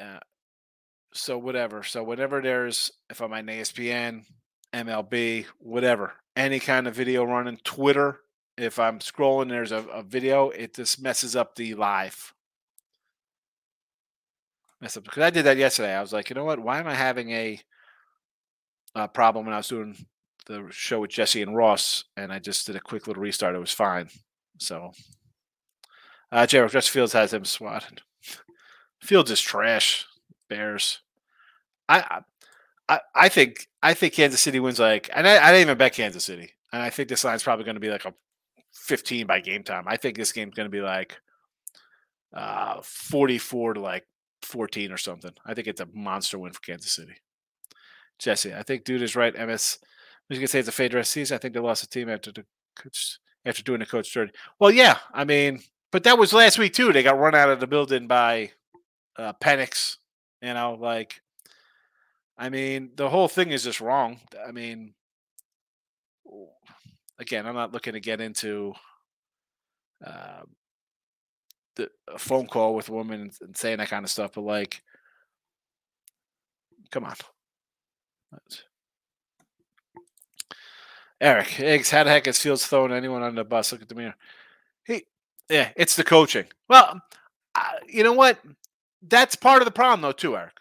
[0.00, 0.20] Uh,
[1.12, 1.82] so whatever.
[1.82, 4.22] So whenever there's, if I'm on ESPN,
[4.72, 8.20] MLB, whatever, any kind of video running, Twitter,
[8.56, 12.34] if I'm scrolling, there's a, a video, it just messes up the live.
[14.80, 15.94] Mess up because I did that yesterday.
[15.94, 16.60] I was like, you know what?
[16.60, 17.60] Why am I having a,
[18.94, 19.96] a problem when I was doing
[20.46, 23.54] the show with Jesse and Ross, and I just did a quick little restart.
[23.54, 24.08] It was fine.
[24.58, 24.92] So,
[26.32, 28.02] uh, Jared Fields has him swatted.
[29.02, 30.06] Fields is trash.
[30.48, 31.00] Bears.
[31.88, 32.20] I,
[33.14, 36.24] I, think I think Kansas City wins like, and I, I didn't even bet Kansas
[36.24, 38.14] City, and I think this line's probably going to be like a
[38.72, 39.84] 15 by game time.
[39.86, 41.16] I think this game's going to be like
[42.34, 44.06] uh 44 to like
[44.42, 45.32] 14 or something.
[45.44, 47.16] I think it's a monster win for Kansas City.
[48.18, 49.34] Jesse, I think dude is right.
[49.34, 49.78] MS
[50.30, 51.34] say it's a fade rest season.
[51.34, 52.44] I think they lost a team after the
[52.76, 54.32] coach after doing the coach dirty.
[54.58, 56.92] Well, yeah, I mean, but that was last week too.
[56.92, 58.52] They got run out of the building by
[59.16, 59.96] uh, Penix.
[60.42, 61.20] You know, like,
[62.38, 64.20] I mean, the whole thing is just wrong.
[64.46, 64.94] I mean,
[67.18, 68.74] again, I'm not looking to get into
[70.06, 70.42] uh,
[71.74, 74.82] the a phone call with a woman and, saying that kind of stuff, but like,
[76.92, 77.14] come on.
[78.30, 78.62] That's,
[81.20, 83.72] Eric, Eggs, how the heck is Fields throwing anyone on the bus?
[83.72, 84.14] Look at the mirror.
[84.84, 85.02] He,
[85.50, 86.44] yeah, it's the coaching.
[86.68, 87.00] Well,
[87.56, 88.38] uh, you know what?
[89.02, 90.52] That's part of the problem, though, too, Eric.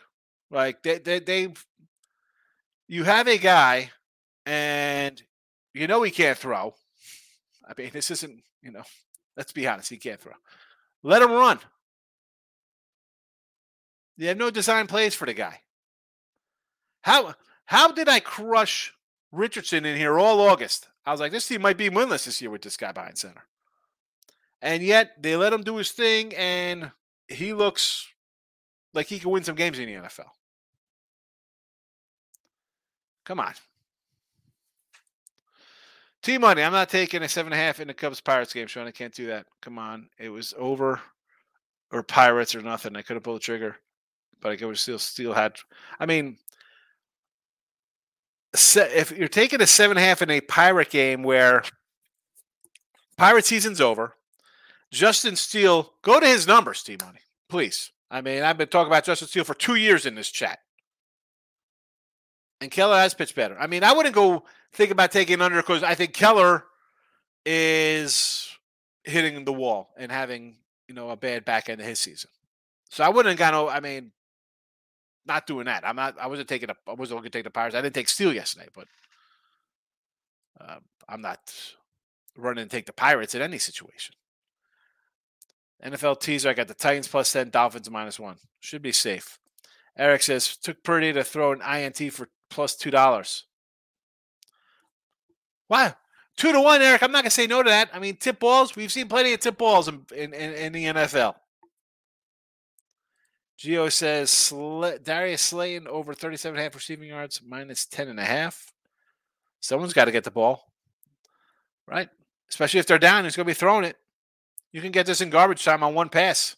[0.49, 1.53] Like they, they, they,
[2.87, 3.91] you have a guy,
[4.45, 5.21] and
[5.73, 6.75] you know he can't throw.
[7.67, 8.83] I mean, this isn't, you know,
[9.35, 10.33] let's be honest, he can't throw.
[11.03, 11.59] Let him run.
[14.15, 15.61] You have no design plays for the guy.
[17.01, 17.35] How
[17.65, 18.93] how did I crush
[19.31, 20.87] Richardson in here all August.
[21.05, 23.43] I was like, this team might be winless this year with this guy behind center.
[24.61, 26.91] And yet they let him do his thing, and
[27.27, 28.07] he looks
[28.93, 30.29] like he can win some games in the NFL.
[33.27, 33.53] Come on.
[36.23, 36.63] T money.
[36.63, 38.87] I'm not taking a seven and a half in the Cubs Pirates game, Sean.
[38.87, 39.45] I can't do that.
[39.61, 40.07] Come on.
[40.17, 41.01] It was over
[41.91, 42.95] or Pirates or nothing.
[42.95, 43.75] I could have pulled the trigger,
[44.39, 45.57] but I could still still had.
[45.99, 46.37] I mean,
[48.53, 51.63] if you're taking a seven and a half in a pirate game where
[53.17, 54.13] pirate season's over,
[54.89, 57.19] Justin Steele, go to his numbers, T Money,
[57.49, 57.91] please.
[58.09, 60.59] I mean, I've been talking about Justin Steele for two years in this chat.
[62.59, 63.57] And Keller has pitched better.
[63.59, 64.43] I mean, I wouldn't go
[64.73, 66.65] think about taking under because I think Keller
[67.45, 68.49] is
[69.03, 72.29] hitting the wall and having, you know, a bad back end of his season.
[72.89, 73.69] So I wouldn't have gone.
[73.69, 74.11] I mean,
[75.25, 75.85] not doing that.
[75.85, 76.17] I'm not.
[76.19, 76.69] I wasn't taking.
[76.69, 77.75] A, I wasn't going to take the Pirates.
[77.75, 78.87] I didn't take Steele yesterday, but
[80.59, 80.77] uh,
[81.07, 81.39] I'm not
[82.35, 84.15] running to take the Pirates in any situation.
[85.85, 86.49] NFL teaser.
[86.49, 88.37] I got the Titans plus ten, Dolphins minus one.
[88.59, 89.37] Should be safe.
[89.97, 93.45] Eric says took Purdy to throw an INT for plus two dollars.
[95.69, 95.95] Wow,
[96.37, 97.03] two to one, Eric.
[97.03, 97.89] I'm not gonna say no to that.
[97.93, 98.75] I mean, tip balls.
[98.75, 101.35] We've seen plenty of tip balls in in, in, in the NFL.
[103.57, 104.53] Geo says
[105.03, 108.71] Darius Slayton over 37 and a half receiving yards, minus 10 and a half.
[109.59, 110.71] Someone's got to get the ball,
[111.87, 112.09] right?
[112.49, 113.97] Especially if they're down, he's going to be throwing it.
[114.71, 116.55] You can get this in garbage time on one pass.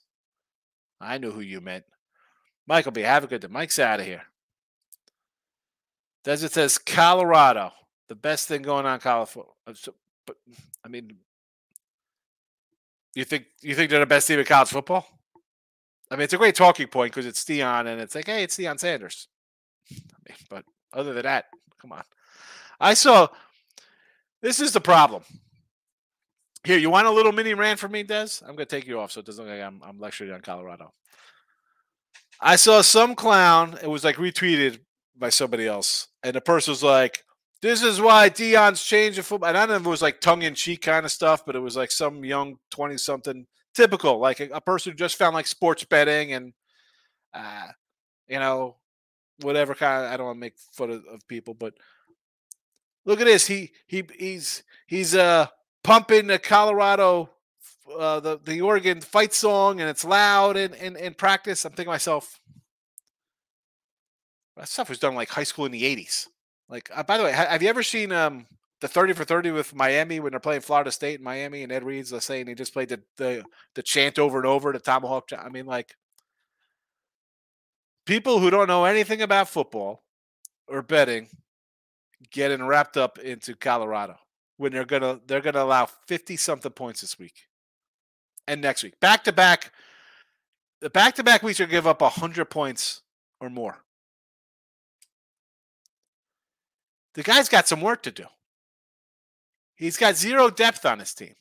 [1.00, 1.86] I knew who you meant.
[2.68, 3.02] Michael B.
[3.02, 3.48] Have a good day.
[3.50, 4.24] Mike's out of here.
[6.24, 7.72] Desert says Colorado,
[8.08, 9.56] the best thing going on Colorado.
[9.66, 9.74] Uh,
[10.26, 10.38] but
[10.84, 11.18] I mean,
[13.16, 15.06] you think you think they're the best team in college football?
[16.12, 18.58] I mean, it's a great talking point because it's Deion and it's like, hey, it's
[18.58, 19.28] Deion Sanders.
[19.92, 21.46] I mean, but other than that,
[21.80, 22.04] come on.
[22.80, 23.28] I saw
[24.42, 25.24] this is the problem.
[26.64, 28.42] Here, you want a little mini rant from me, Des?
[28.42, 30.94] I'm gonna take you off so it doesn't look like I'm, I'm lecturing on Colorado.
[32.42, 34.80] I saw some clown, it was like retweeted
[35.20, 37.24] by somebody else, and the person was like,
[37.62, 39.50] This is why Deion's changing football.
[39.50, 41.56] And I don't know if it was like tongue in cheek kind of stuff, but
[41.56, 45.34] it was like some young 20 something typical, like a, a, person who just found
[45.34, 46.54] like sports betting and
[47.34, 47.68] uh,
[48.28, 48.78] you know,
[49.42, 51.74] whatever kind of I don't want to make fun of, of, people, but
[53.06, 53.48] look at this.
[53.48, 55.48] He he he's he's uh
[55.84, 57.30] pumping the Colorado
[57.98, 61.66] uh the, the Oregon fight song and it's loud in, in, in practice.
[61.66, 62.40] I'm thinking myself,
[64.60, 66.28] that stuff was done like high school in the 80s.
[66.68, 68.46] Like, uh, by the way, have you ever seen um
[68.82, 71.84] the 30 for 30 with Miami when they're playing Florida State in Miami and Ed
[71.84, 73.44] Reed's the saying he just played the, the
[73.76, 75.30] the chant over and over the tomahawk.
[75.30, 75.44] chant.
[75.44, 75.96] I mean, like
[78.06, 80.04] people who don't know anything about football
[80.68, 81.30] or betting
[82.32, 84.18] getting wrapped up into Colorado
[84.58, 87.48] when they're gonna they're gonna allow 50 something points this week
[88.48, 89.00] and next week.
[89.00, 89.72] Back to back
[90.82, 93.02] the back to back weeks are give up hundred points
[93.40, 93.84] or more.
[97.16, 98.26] The guy's got some work to do.
[99.76, 101.36] He's got zero depth on his team.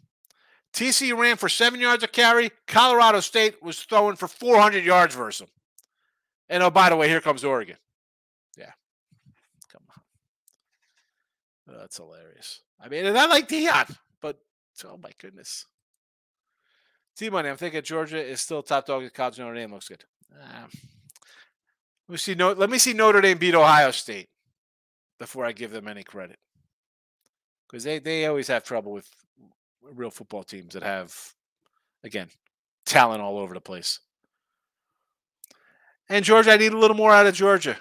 [0.72, 2.50] TC ran for seven yards a carry.
[2.66, 5.48] Colorado State was throwing for 400 yards versus him.
[6.48, 7.76] And oh, by the way, here comes Oregon.
[8.56, 8.72] Yeah.
[9.72, 11.74] Come on.
[11.74, 12.60] Oh, that's hilarious.
[12.80, 14.38] I mean, and I like Deion, but
[14.84, 15.66] oh my goodness.
[17.16, 19.38] T Money, I'm thinking Georgia is still top dog at college.
[19.38, 20.04] Notre Dame looks good.
[20.32, 20.68] Um,
[22.08, 22.34] let me see.
[22.36, 24.28] Let me see Notre Dame beat Ohio State
[25.18, 26.38] before I give them any credit
[27.68, 29.08] because they they always have trouble with
[29.82, 31.14] real football teams that have
[32.04, 32.28] again
[32.86, 34.00] talent all over the place.
[36.08, 37.76] And Georgia, I need a little more out of Georgia.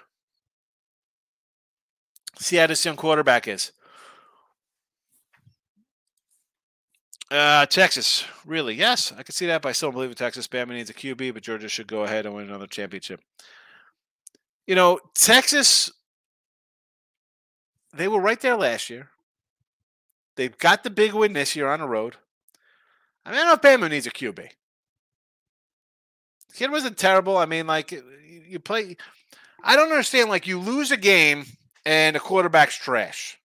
[2.40, 3.72] See how this young quarterback is.
[7.32, 8.74] Uh, Texas, really?
[8.76, 10.48] Yes, I can see that, but I still believe in Texas.
[10.48, 13.22] Bama needs a QB, but Georgia should go ahead and win another championship.
[14.66, 15.92] You know, Texas,
[17.94, 19.10] they were right there last year.
[20.36, 22.16] They've got the big win this year on the road.
[23.26, 24.50] I mean, I don't know if Bama needs a QB.
[26.54, 27.38] Kid wasn't terrible.
[27.38, 27.92] I mean, like
[28.48, 28.98] you play.
[29.64, 30.30] I don't understand.
[30.30, 31.46] Like you lose a game
[31.86, 33.38] and the quarterback's trash.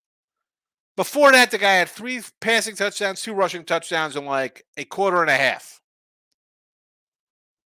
[0.97, 5.22] Before that, the guy had three passing touchdowns, two rushing touchdowns in like a quarter
[5.22, 5.80] and a half.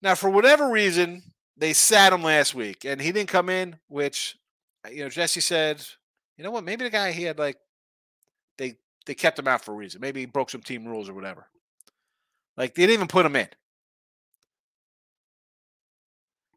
[0.01, 1.23] Now, for whatever reason,
[1.57, 4.37] they sat him last week and he didn't come in, which,
[4.85, 5.83] uh, you know, Jesse said,
[6.37, 7.57] you know what, maybe the guy he had like,
[8.57, 8.75] they
[9.05, 10.01] they kept him out for a reason.
[10.01, 11.47] Maybe he broke some team rules or whatever.
[12.57, 13.47] Like they didn't even put him in.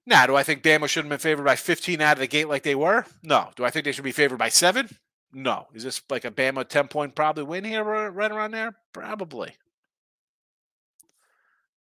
[0.07, 2.49] Now, do I think Bama should have been favored by 15 out of the gate
[2.49, 3.05] like they were?
[3.23, 3.51] No.
[3.57, 4.89] Do I think they should be favored by seven?
[5.35, 5.67] No.
[5.75, 8.75] Is this like a Bama 10 point probably win here right around there?
[8.95, 9.53] Probably.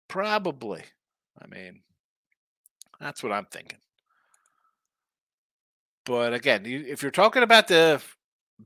[0.08, 0.84] Probably.
[1.40, 1.82] I mean,
[3.00, 3.78] that's what I'm thinking.
[6.06, 8.02] But again, if you're talking about the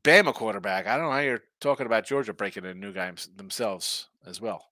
[0.04, 0.88] Bama quarterback.
[0.88, 4.40] I don't know how you're talking about Georgia breaking in a new guy themselves as
[4.40, 4.66] well.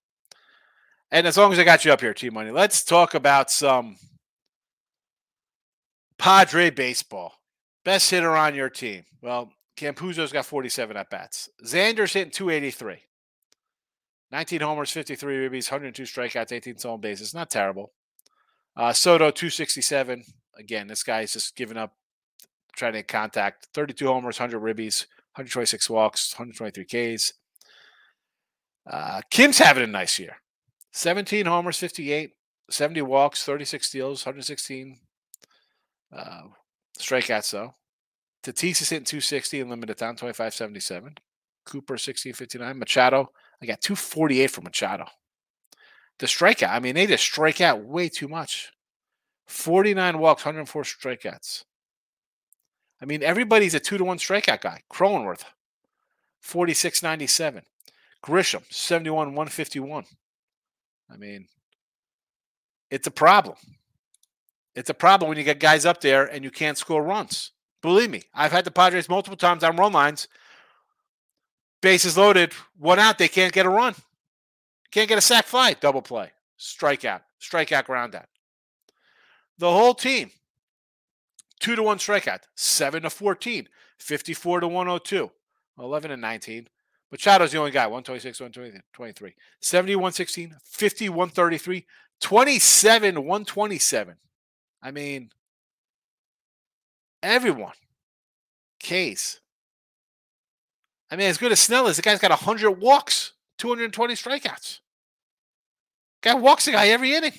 [1.10, 3.96] And as long as I got you up here, T Money, let's talk about some
[6.18, 7.32] Padre baseball.
[7.84, 9.04] Best hitter on your team.
[9.22, 11.48] Well, Campusano's got 47 at bats.
[11.64, 12.98] Xander's hitting 283.
[14.30, 17.32] 19 homers, 53 ribbies, 102 strikeouts, 18 stolen bases.
[17.32, 17.92] Not terrible.
[18.76, 20.22] Uh, Soto, 267.
[20.58, 21.94] Again, this guy's just giving up
[22.78, 27.32] trying to contact 32 homers, 100 ribbies, 126 walks, 123 Ks.
[28.90, 30.36] Uh, Kim's having a nice year.
[30.92, 32.30] 17 homers, 58,
[32.70, 34.98] 70 walks, 36 steals, 116
[36.16, 36.42] uh,
[36.98, 37.74] strikeouts, though.
[38.42, 41.14] Tatis is hitting 260 in limited time, 25 77.
[41.66, 42.78] Cooper, 1659.
[42.78, 45.06] Machado, I got 248 from Machado.
[46.18, 48.72] The strikeout, I mean, they just strike out way too much.
[49.46, 51.64] 49 walks, 104 strikeouts.
[53.00, 54.82] I mean, everybody's a two to one strikeout guy.
[54.90, 55.44] Cronenworth,
[56.40, 57.62] 46 97.
[58.24, 60.04] Grisham, 71 151.
[61.10, 61.46] I mean,
[62.90, 63.56] it's a problem.
[64.74, 67.52] It's a problem when you get guys up there and you can't score runs.
[67.80, 70.28] Believe me, I've had the Padres multiple times on run lines.
[71.80, 73.94] Bases loaded, one out, they can't get a run.
[74.90, 78.26] Can't get a sac fly, double play, strikeout, strikeout, ground out.
[79.58, 80.30] The whole team,
[81.58, 85.30] two to one strikeout, seven to 14, 54 to 102,
[85.78, 86.68] 11 and 19.
[87.10, 91.86] Machado's the only guy, 126, 123, 70, 116, 50, 133,
[92.20, 94.14] 27, 127.
[94.82, 95.30] I mean,
[97.22, 97.72] everyone.
[98.78, 99.40] Case.
[101.10, 104.80] I mean, as good as Snell is, the guy's got 100 walks, 220 strikeouts.
[106.20, 107.32] Guy walks a guy every inning.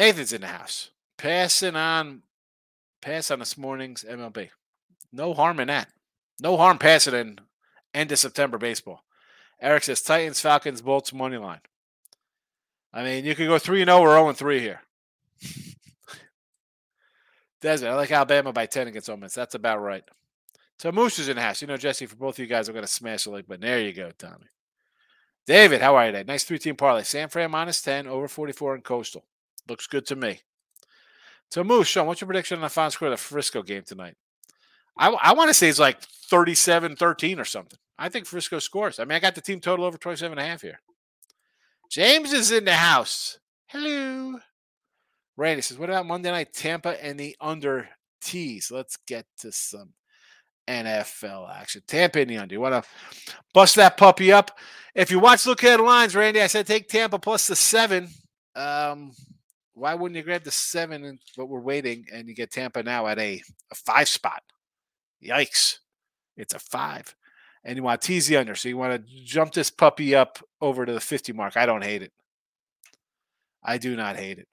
[0.00, 0.88] Nathan's in the house.
[1.18, 2.22] Passing on
[3.02, 4.48] pass on this morning's MLB.
[5.12, 5.90] No harm in that.
[6.40, 7.38] No harm passing in
[7.92, 9.04] end of September baseball.
[9.60, 11.60] Eric says Titans, Falcons, Bolts, money line.
[12.94, 14.80] I mean, you could go 3 0 or 0 3 here.
[17.60, 19.34] Desmond, I like Alabama by 10 against Ole Miss.
[19.34, 20.04] That's about right.
[20.78, 21.60] So Moose is in the house.
[21.60, 23.60] You know, Jesse, for both of you guys, I'm going to smash the like button.
[23.60, 24.46] There you go, Tommy.
[25.46, 26.24] David, how are you today?
[26.26, 27.02] Nice three team parlay.
[27.02, 29.26] San Fran minus 10, over 44 in Coastal.
[29.70, 30.40] Looks good to me.
[31.52, 34.16] So Moose, Sean, what's your prediction on the final score of the Frisco game tonight?
[34.98, 37.78] I, I want to say it's like 37 13 or something.
[37.96, 38.98] I think Frisco scores.
[38.98, 40.80] I mean, I got the team total over 27 and a half here.
[41.88, 43.38] James is in the house.
[43.68, 44.40] Hello.
[45.36, 47.88] Randy says, What about Monday night Tampa and the under
[48.20, 48.72] tees?
[48.72, 49.92] Let's get to some
[50.66, 51.82] NFL action.
[51.86, 52.54] Tampa and the under.
[52.54, 52.90] You want to
[53.54, 54.58] bust that puppy up?
[54.96, 58.08] If you watch Look at the Lines, Randy, I said take Tampa plus the seven.
[58.56, 59.12] Um,
[59.80, 63.06] why wouldn't you grab the seven and but we're waiting and you get Tampa now
[63.06, 64.42] at a, a five spot?
[65.24, 65.78] Yikes.
[66.36, 67.14] It's a five
[67.64, 68.54] and you want to tease the under.
[68.54, 71.56] So you want to jump this puppy up over to the 50 mark.
[71.56, 72.12] I don't hate it.
[73.62, 74.48] I do not hate it.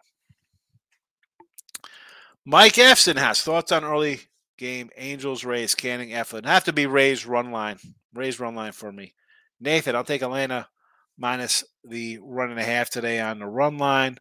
[2.46, 4.22] Mike Efson has thoughts on early
[4.58, 6.46] game Angels Rays Canning Eflin.
[6.46, 7.78] Have to be Rays run line.
[8.14, 9.14] Rays run line for me.
[9.60, 10.70] Nathan, I'll take Atlanta
[11.18, 14.18] minus the run and a half today on the run line.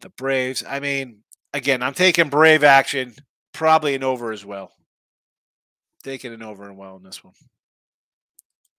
[0.00, 0.64] The Braves.
[0.66, 1.22] I mean,
[1.52, 3.14] again, I'm taking Brave action,
[3.52, 4.72] probably an over as well.
[6.02, 7.34] Taking an over and well in this one.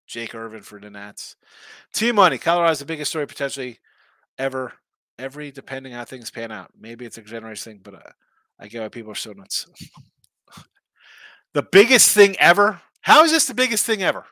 [0.07, 1.35] Jake Irvin for the Nats.
[1.93, 2.37] T Money.
[2.37, 3.79] Colorado's the biggest story potentially
[4.37, 4.73] ever.
[5.19, 6.71] Every depending how things pan out.
[6.79, 8.11] Maybe it's a generous thing, but uh,
[8.59, 9.67] I get why people are so nuts.
[11.53, 12.81] the biggest thing ever.
[13.01, 14.25] How is this the biggest thing ever?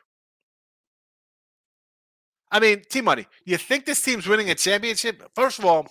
[2.50, 3.26] I mean, T Money.
[3.44, 5.22] You think this team's winning a championship?
[5.34, 5.86] First of all,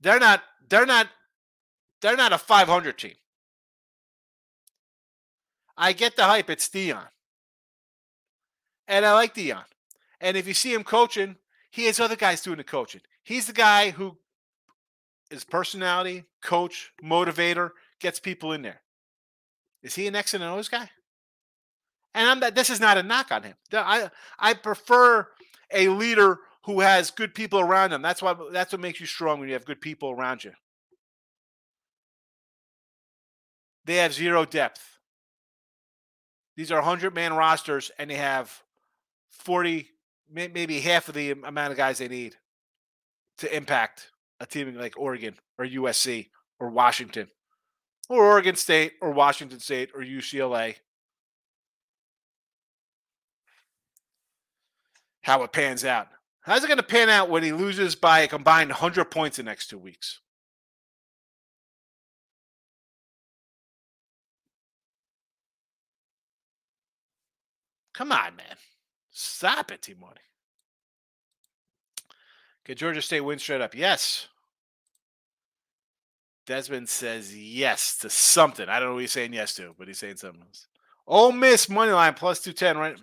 [0.00, 0.42] they're not.
[0.68, 1.08] They're not.
[2.00, 3.14] They're not a 500 team.
[5.76, 6.50] I get the hype.
[6.50, 7.08] It's Deion,
[8.86, 9.64] And I like Deion.
[10.20, 11.36] And if you see him coaching,
[11.70, 13.00] he has other guys doing the coaching.
[13.22, 14.18] He's the guy who
[15.30, 18.82] is personality, coach, motivator, gets people in there.
[19.82, 20.90] Is he an X and O's guy?
[22.14, 23.54] And I'm that this is not a knock on him.
[23.72, 25.28] I I prefer
[25.72, 26.40] a leader
[26.70, 28.00] who has good people around them.
[28.00, 30.52] That's why that's what makes you strong when you have good people around you.
[33.84, 34.98] They have zero depth.
[36.56, 38.62] These are 100 man rosters and they have
[39.30, 39.88] 40,
[40.30, 42.36] maybe half of the amount of guys they need
[43.38, 46.28] to impact a team like Oregon or USC
[46.60, 47.28] or Washington
[48.08, 50.76] or Oregon State or Washington State or UCLA.
[55.22, 56.08] How it pans out.
[56.42, 59.44] How's it going to pan out when he loses by a combined 100 points in
[59.44, 60.20] the next two weeks?
[67.92, 68.56] Come on, man.
[69.10, 70.14] Stop it, T Money.
[72.64, 73.74] Can Georgia State win straight up?
[73.74, 74.28] Yes.
[76.46, 78.68] Desmond says yes to something.
[78.68, 80.66] I don't know what he's saying yes to, but he's saying something else.
[81.06, 82.96] Ole Miss money line plus 210, right?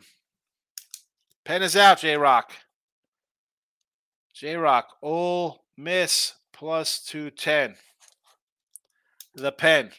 [1.45, 2.53] Pen is out, J Rock.
[4.37, 7.75] J Rock, Ole Miss plus 210.
[9.33, 9.91] The pen.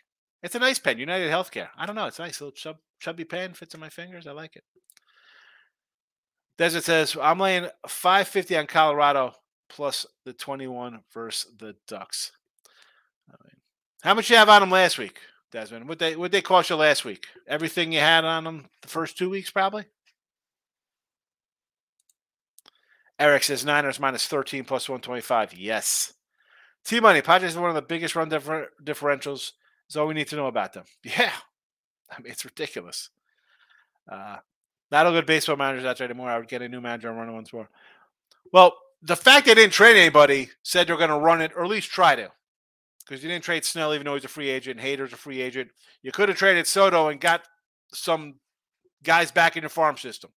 [0.42, 0.98] It's a nice pen.
[0.98, 1.68] United Healthcare.
[1.76, 2.06] I don't know.
[2.06, 2.40] It's a nice.
[2.40, 4.26] Little chub, chubby pen fits in my fingers.
[4.26, 4.64] I like it.
[6.56, 9.34] Desert says I'm laying 550 on Colorado
[9.68, 12.32] plus the 21 versus the Ducks.
[14.02, 15.18] How much you have on them last week,
[15.50, 15.88] Desmond?
[15.88, 17.26] What they what they cost you last week?
[17.48, 19.86] Everything you had on them the first two weeks, probably.
[23.18, 25.54] Eric says Niners minus 13 plus 125.
[25.54, 26.12] Yes.
[26.84, 29.52] T Money, Padres are one of the biggest run differ- differentials.
[29.88, 30.84] Is all we need to know about them.
[31.02, 31.32] Yeah.
[32.10, 33.10] I mean, it's ridiculous.
[34.10, 34.38] Uh,
[34.90, 36.30] not a good baseball managers out there anymore.
[36.30, 37.68] I would get a new manager and run it once more.
[38.50, 41.70] Well, the fact they didn't trade anybody said they're going to run it, or at
[41.70, 42.30] least try to.
[43.00, 44.80] Because you didn't trade Snell, even though he's a free agent.
[44.80, 45.70] Hader's a free agent.
[46.02, 47.42] You could have traded Soto and got
[47.92, 48.36] some
[49.02, 50.30] guys back in your farm system.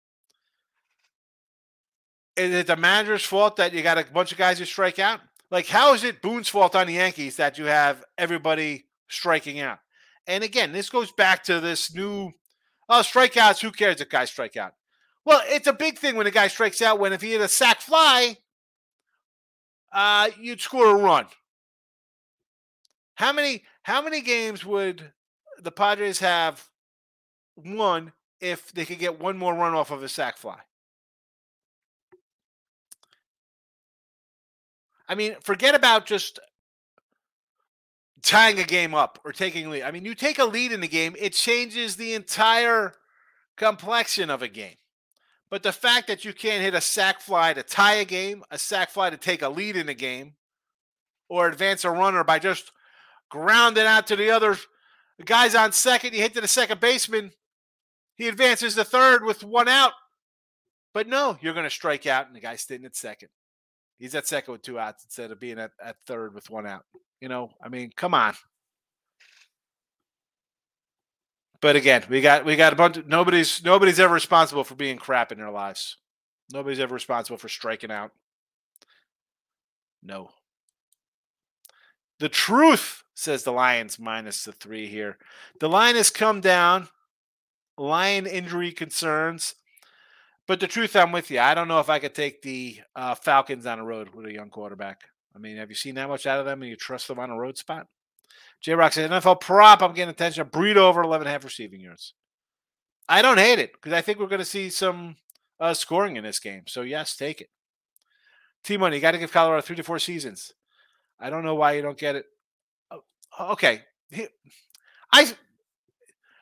[2.40, 5.20] Is it the manager's fault that you got a bunch of guys who strike out?
[5.52, 9.80] Like, how is it Boone's fault on the Yankees that you have everybody striking out?
[10.26, 12.32] And again, this goes back to this new
[12.88, 14.74] oh, strikeouts, who cares if guys strike out?
[15.26, 17.50] Well, it's a big thing when a guy strikes out when if he had a
[17.50, 18.38] sac fly,
[19.92, 21.26] uh, you'd score a run.
[23.16, 25.12] How many how many games would
[25.62, 26.70] the Padres have
[27.58, 30.60] won if they could get one more run off of a sac fly?
[35.10, 36.39] I mean, forget about just
[38.22, 39.84] tying a game up or taking lead.
[39.84, 42.93] I mean, you take a lead in the game, it changes the entire
[43.57, 44.76] complexion of a game.
[45.49, 48.60] But the fact that you can't hit a sac fly to tie a game, a
[48.60, 50.36] sac fly to take a lead in a game,
[51.28, 52.72] or advance a runner by just
[53.30, 54.57] grounding out to the other
[55.26, 57.32] guys on second, you hit to the second baseman,
[58.16, 59.93] he advances the third with one out.
[60.93, 63.30] But no, you're going to strike out, and the guy's sitting at second.
[64.00, 66.86] He's at second with two outs instead of being at, at third with one out.
[67.20, 68.34] You know, I mean, come on.
[71.62, 72.95] But again, we got we got a bunch.
[72.95, 75.97] Of, nobody's nobody's ever responsible for being crap in their lives.
[76.52, 78.12] Nobody's ever responsible for striking out.
[80.02, 80.30] No.
[82.20, 85.18] The truth says the Lions minus the three here.
[85.60, 86.88] The line has come down.
[87.78, 89.56] Lion injury concerns.
[90.50, 91.39] But the truth, I'm with you.
[91.39, 94.34] I don't know if I could take the uh, Falcons on the road with a
[94.34, 95.02] young quarterback.
[95.36, 97.30] I mean, have you seen that much out of them and you trust them on
[97.30, 97.86] a road spot?
[98.60, 100.47] J Rock said, NFL prop, I'm getting attention.
[100.47, 102.16] Breed over 11 and a half receiving yards.
[103.08, 105.18] I don't hate it because I think we're going to see some
[105.60, 106.64] uh, scoring in this game.
[106.66, 107.50] So, yes, take it.
[108.64, 110.52] T Money, you got to give Colorado three to four seasons.
[111.20, 112.26] I don't know why you don't get it.
[112.89, 113.84] Oh, okay.
[115.14, 115.32] I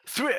[0.07, 0.33] three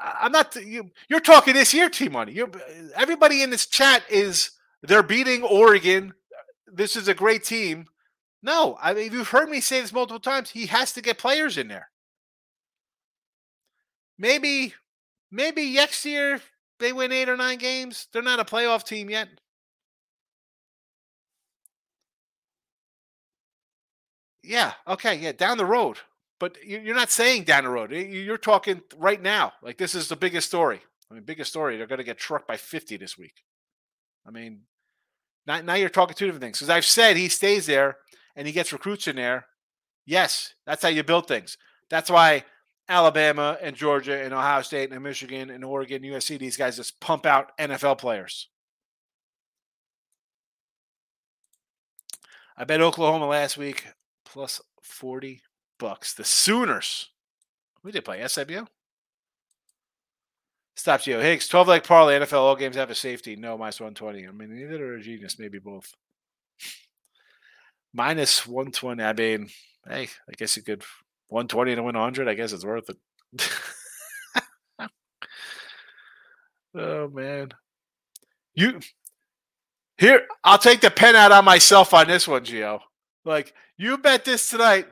[0.00, 0.54] I'm not.
[0.56, 2.32] You, you're talking this year, T Money.
[2.32, 2.50] You're
[2.96, 4.50] everybody in this chat is
[4.82, 6.12] they're beating Oregon.
[6.66, 7.86] This is a great team.
[8.42, 10.50] No, I mean you've heard me say this multiple times.
[10.50, 11.88] He has to get players in there.
[14.18, 14.74] Maybe,
[15.30, 16.40] maybe next year
[16.78, 18.08] they win eight or nine games.
[18.12, 19.28] They're not a playoff team yet.
[24.42, 24.72] Yeah.
[24.86, 25.16] Okay.
[25.16, 25.32] Yeah.
[25.32, 25.98] Down the road
[26.40, 27.92] but you're not saying down the road.
[27.92, 29.52] You're talking right now.
[29.62, 30.80] Like this is the biggest story.
[31.10, 31.76] I mean, biggest story.
[31.76, 33.44] They're going to get trucked by 50 this week.
[34.26, 34.62] I mean,
[35.46, 36.58] now, now you're talking two different things.
[36.58, 37.98] Because I've said he stays there
[38.36, 39.46] and he gets recruits in there.
[40.06, 41.56] Yes, that's how you build things.
[41.88, 42.44] That's why
[42.88, 47.26] Alabama and Georgia and Ohio State and Michigan and Oregon, USC, these guys just pump
[47.26, 48.48] out NFL players.
[52.56, 53.86] I bet Oklahoma last week
[54.24, 55.42] plus 40
[55.78, 56.14] bucks.
[56.14, 57.10] The Sooners.
[57.82, 58.64] We did play SMU.
[60.76, 61.48] Stop Geo Higgs.
[61.48, 62.18] 12 leg parlay.
[62.18, 63.36] NFL all games have a safety.
[63.36, 64.26] No, minus 120.
[64.26, 65.38] I mean, either are a genius.
[65.38, 65.94] Maybe both.
[67.92, 69.02] minus 120.
[69.02, 69.48] I mean,
[69.88, 70.82] hey, I guess you could
[71.28, 72.28] 120 to win 100.
[72.28, 73.48] I guess it's worth it.
[76.74, 77.50] oh, man.
[78.54, 78.80] You
[79.96, 82.80] here, I'll take the pen out on myself on this one, Gio.
[83.24, 84.86] Like, you bet this tonight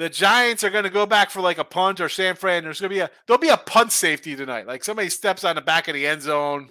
[0.00, 2.64] the Giants are going to go back for like a punt or San Fran.
[2.64, 4.66] There's going to be a there'll be a punt safety tonight.
[4.66, 6.70] Like somebody steps on the back of the end zone.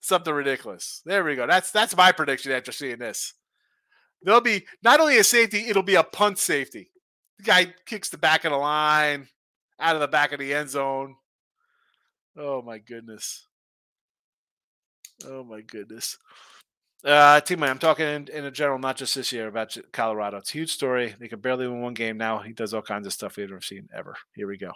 [0.00, 1.00] Something ridiculous.
[1.06, 1.46] There we go.
[1.46, 3.32] That's that's my prediction after seeing this.
[4.20, 6.90] There'll be not only a safety, it'll be a punt safety.
[7.38, 9.28] The guy kicks the back of the line
[9.80, 11.16] out of the back of the end zone.
[12.36, 13.46] Oh my goodness.
[15.24, 16.18] Oh my goodness.
[17.06, 20.38] Uh, team, I'm talking in, in a general, not just this year, about Colorado.
[20.38, 21.14] It's a huge story.
[21.20, 22.40] They could barely win one game now.
[22.40, 24.16] He does all kinds of stuff we've never seen ever.
[24.34, 24.72] Here we go.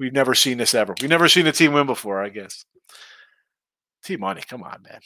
[0.00, 0.94] We've never seen this ever.
[1.00, 2.64] We've never seen a team win before, I guess.
[4.02, 5.00] T Money, come on, man.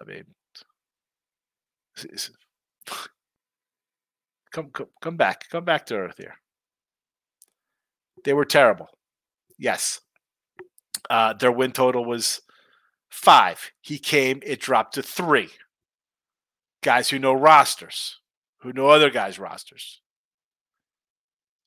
[0.00, 0.24] I mean,
[4.50, 6.36] come, come, come back, come back to earth here.
[8.24, 8.88] They were terrible.
[9.58, 10.00] Yes.
[11.10, 12.40] Uh, their win total was
[13.12, 13.70] five.
[13.80, 15.50] He came, it dropped to three.
[16.82, 18.18] Guys who know rosters,
[18.62, 20.00] who know other guys' rosters.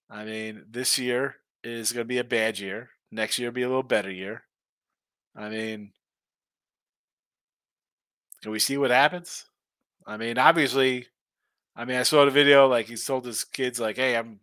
[0.10, 2.90] I mean, this year is going to be a bad year.
[3.12, 4.44] Next year will be a little better year.
[5.36, 5.92] I mean,
[8.42, 9.46] can we see what happens?
[10.06, 11.08] I mean, obviously,
[11.76, 12.68] I mean, I saw the video.
[12.68, 14.40] Like he told his kids, like, "Hey, I'm,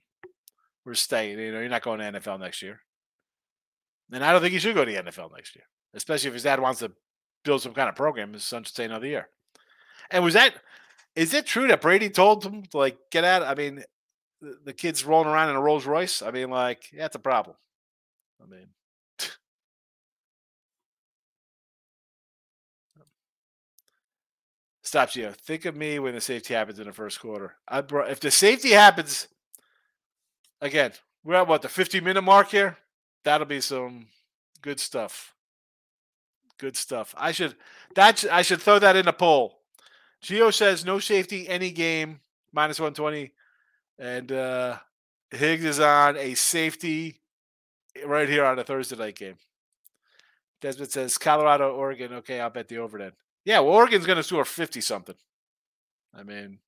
[0.85, 1.39] we're staying.
[1.39, 2.81] You know, you're not going to NFL next year."
[4.13, 5.65] And I don't think he should go to the NFL next year,
[5.95, 6.93] especially if his dad wants to
[7.45, 8.33] build some kind of program.
[8.33, 9.29] His son should stay another year.
[10.11, 10.55] And was that?
[11.15, 13.43] Is it true that Brady told him to like get out?
[13.43, 13.85] I mean,
[14.41, 16.23] the, the kid's rolling around in a Rolls Royce.
[16.23, 17.57] I mean, like, yeah, that's a problem.
[18.43, 18.69] I mean.
[24.83, 25.31] Stops you.
[25.31, 27.57] Think of me when the safety happens in the first quarter.
[27.69, 29.29] I brought if the safety happens
[30.61, 30.93] again,
[31.25, 32.79] we're at what the 50 minute mark here.
[33.25, 34.07] That'll be some
[34.63, 35.35] good stuff.
[36.63, 37.13] Good stuff.
[37.19, 37.57] I should
[37.97, 39.59] that I should throw that in a poll.
[40.21, 42.21] Geo says no safety any game
[42.53, 43.33] minus 120,
[43.99, 44.79] and uh
[45.33, 47.21] Higgs is on a safety
[48.07, 49.39] right here on a Thursday night game.
[50.61, 52.13] Desmond says Colorado, Oregon.
[52.13, 53.11] Okay, I'll bet the over then.
[53.45, 55.17] Yeah, well, Oregon's going to score 50 something.
[56.15, 56.61] I mean,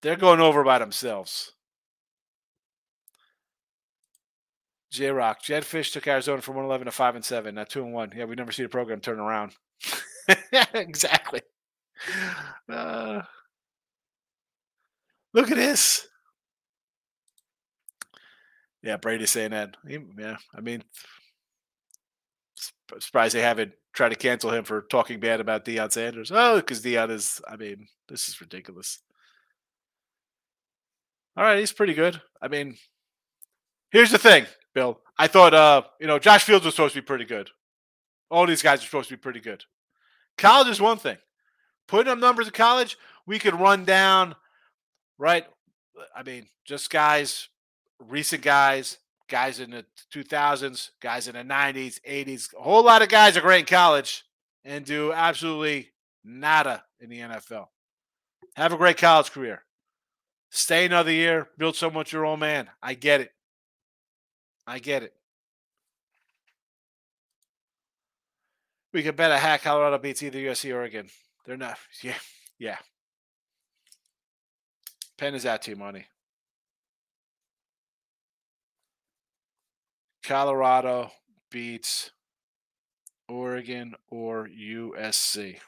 [0.00, 1.52] they're going over by themselves.
[4.96, 7.92] J Rock, Jedd Fisch took Arizona from 111 to 5 and 7, not 2 and
[7.92, 8.12] 1.
[8.16, 9.52] Yeah, we never see the program turn around.
[10.74, 11.40] exactly.
[12.68, 13.22] Uh,
[15.32, 16.06] look at this.
[18.82, 19.76] Yeah, Brady saying that.
[19.86, 20.84] Yeah, I mean,
[23.00, 26.30] surprised they haven't tried to cancel him for talking bad about Deion Sanders.
[26.32, 29.00] Oh, because Deion is, I mean, this is ridiculous.
[31.36, 32.20] All right, he's pretty good.
[32.40, 32.76] I mean,
[33.90, 34.46] here's the thing,
[34.76, 35.00] Bill.
[35.18, 37.48] I thought, uh, you know, Josh Fields was supposed to be pretty good.
[38.30, 39.64] All these guys are supposed to be pretty good.
[40.36, 41.16] College is one thing.
[41.88, 44.34] Putting up numbers in college, we could run down,
[45.16, 45.46] right?
[46.14, 47.48] I mean, just guys,
[47.98, 48.98] recent guys,
[49.30, 52.52] guys in the 2000s, guys in the 90s, 80s.
[52.54, 54.24] A whole lot of guys are great in college
[54.62, 55.88] and do absolutely
[56.22, 57.68] nada in the NFL.
[58.56, 59.64] Have a great college career.
[60.50, 62.68] Stay another year, build so much your own man.
[62.82, 63.30] I get it.
[64.66, 65.14] I get it.
[68.92, 71.08] We could bet a hat Colorado beats either USC or Oregon.
[71.44, 71.78] They're not.
[72.02, 72.14] Yeah.
[72.58, 72.78] Yeah.
[75.18, 76.06] Penn is out to money.
[80.22, 81.12] Colorado
[81.50, 82.10] beats
[83.28, 85.58] Oregon or USC.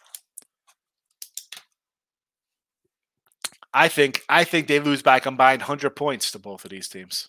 [3.72, 7.28] I think I think they lose by combined 100 points to both of these teams.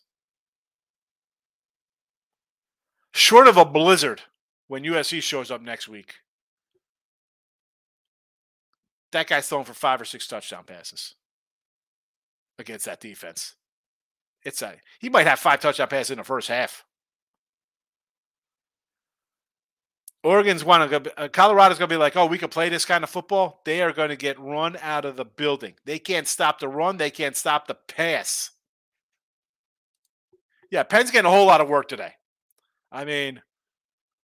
[3.13, 4.21] Short of a blizzard
[4.67, 6.15] when USC shows up next week.
[9.11, 11.15] That guy's throwing for five or six touchdown passes
[12.59, 13.55] against that defense.
[14.43, 16.85] It's a, he might have five touchdown passes in the first half.
[20.23, 20.81] Oregon's one.
[20.81, 23.61] Uh, Colorado's going to be like, oh, we can play this kind of football.
[23.65, 25.75] They are going to get run out of the building.
[25.85, 26.97] They can't stop the run.
[26.97, 28.51] They can't stop the pass.
[30.71, 32.13] Yeah, Penn's getting a whole lot of work today.
[32.91, 33.41] I mean,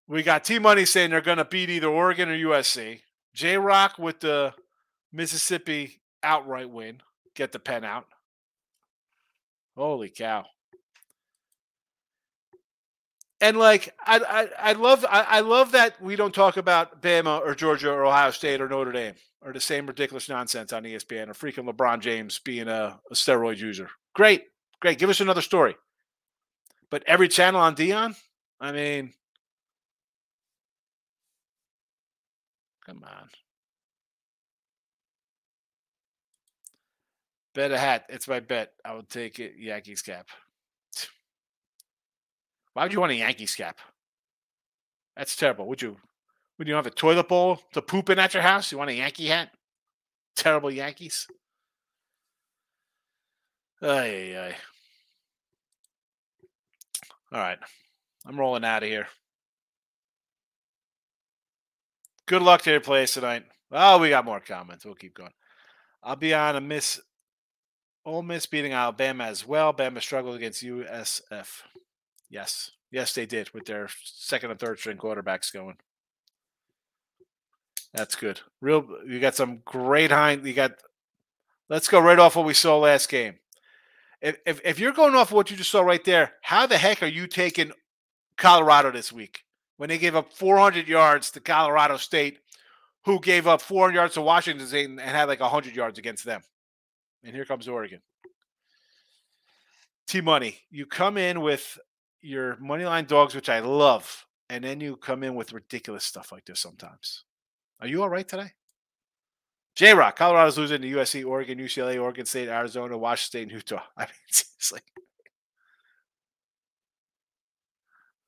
[0.07, 3.01] we got T Money saying they're going to beat either Oregon or USC.
[3.34, 4.53] J Rock with the
[5.11, 7.01] Mississippi outright win,
[7.36, 8.07] get the pen out.
[9.76, 10.45] Holy cow!
[13.41, 17.41] and like I, I, I love I, I, love that we don't talk about Bama
[17.41, 21.30] or Georgia or Ohio State or Notre Dame or the same ridiculous nonsense on ESPN
[21.30, 23.89] or freaking LeBron James being a, a steroid user.
[24.13, 24.45] Great,
[24.82, 24.97] great.
[24.97, 25.76] Give us another story.
[26.89, 28.16] But every channel on Deion,
[28.60, 29.14] I mean,
[32.86, 33.30] come on.
[37.53, 38.06] Bet a hat.
[38.10, 38.74] It's my bet.
[38.84, 39.53] I will take it.
[39.58, 40.28] Yankees cap.
[42.74, 43.78] Why would you want a Yankees cap?
[45.16, 45.66] That's terrible.
[45.68, 45.97] Would you?
[46.58, 48.72] Would you have a toilet bowl to poop in at your house?
[48.72, 49.51] You want a Yankee hat?
[50.36, 51.28] Terrible Yankees.
[53.82, 54.56] Ay, ay.
[57.32, 57.60] All right.
[58.26, 59.07] I'm rolling out of here.
[62.28, 63.43] Good luck to your place tonight.
[63.71, 64.86] Oh, we got more comments.
[64.86, 65.34] We'll keep going.
[66.01, 66.99] I'll be on a miss.
[68.05, 69.73] Ole Miss beating Alabama as well.
[69.73, 71.61] Bama struggled against USF.
[72.30, 72.71] Yes.
[72.91, 75.78] Yes, they did with their second and third string quarterbacks going.
[77.93, 78.41] That's good.
[78.61, 80.73] Real you got some great hind you got
[81.69, 83.36] let's go right off what we saw last game.
[84.21, 87.01] If, if if you're going off what you just saw right there, how the heck
[87.01, 87.71] are you taking
[88.38, 89.43] Colorado this week
[89.77, 92.39] when they gave up 400 yards to Colorado State,
[93.03, 96.41] who gave up 400 yards to Washington State and had like 100 yards against them.
[97.23, 98.01] And here comes Oregon.
[100.07, 101.79] T Money, you come in with
[102.21, 106.31] your money line dogs, which I love, and then you come in with ridiculous stuff
[106.31, 107.23] like this sometimes.
[107.81, 108.51] Are you all right today?
[109.75, 113.83] J Rock, Colorado's losing to USC, Oregon, UCLA, Oregon State, Arizona, Washington State, and Utah.
[113.97, 114.79] I mean, seriously.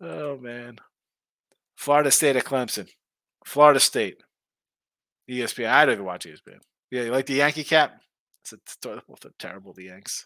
[0.01, 0.77] Oh, man.
[1.75, 2.89] Florida State at Clemson.
[3.45, 4.21] Florida State.
[5.29, 5.69] ESPN.
[5.69, 6.59] I don't even watch ESPN.
[6.91, 8.01] Yeah, you like the Yankee cap?
[8.43, 8.57] It's a,
[9.37, 10.25] terrible, the Yanks.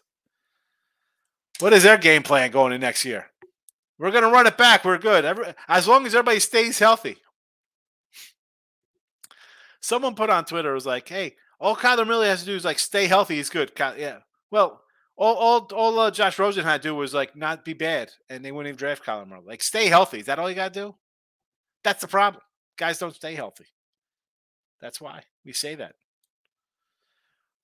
[1.58, 3.26] What is their game plan going in next year?
[3.98, 4.84] We're to run it back.
[4.84, 5.24] We're good.
[5.24, 7.16] Every, as long as everybody stays healthy.
[9.80, 12.78] Someone put on Twitter was like, "Hey, all Kyler Miller has to do is like
[12.78, 13.36] stay healthy.
[13.36, 14.18] He's good." Yeah.
[14.50, 14.80] Well,
[15.16, 18.44] all all all uh, Josh Rosen had to do was like not be bad, and
[18.44, 19.42] they wouldn't even draft Kyler Murray.
[19.44, 20.20] Like stay healthy.
[20.20, 20.94] Is that all you got to do?
[21.84, 22.42] That's the problem.
[22.76, 23.66] Guys don't stay healthy.
[24.80, 25.94] That's why we say that.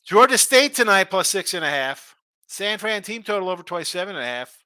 [0.05, 2.15] Georgia State tonight plus six and a half.
[2.47, 4.65] San Fran team total over 27 and a half.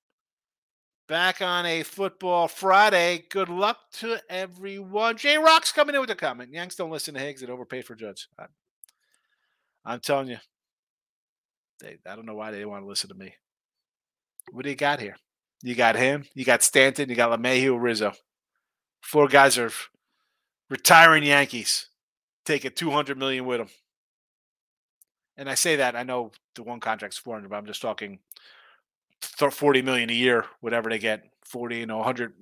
[1.08, 3.24] Back on a football Friday.
[3.28, 5.16] Good luck to everyone.
[5.16, 6.52] J Rock's coming in with a comment.
[6.52, 8.28] Yanks don't listen to Higgs and overpaid for Judge.
[8.38, 8.48] I'm,
[9.84, 10.38] I'm telling you,
[11.82, 13.34] they, I don't know why they want to listen to me.
[14.50, 15.16] What do you got here?
[15.62, 16.24] You got him.
[16.34, 17.08] You got Stanton.
[17.08, 18.12] You got LeMahieu, Rizzo.
[19.00, 19.70] Four guys are
[20.70, 21.88] retiring Yankees,
[22.44, 23.68] taking 200 million with them.
[25.36, 28.20] And I say that I know the one contract's 400, but I'm just talking
[29.20, 32.32] 40 million a year, whatever they get, 40, you know, 100,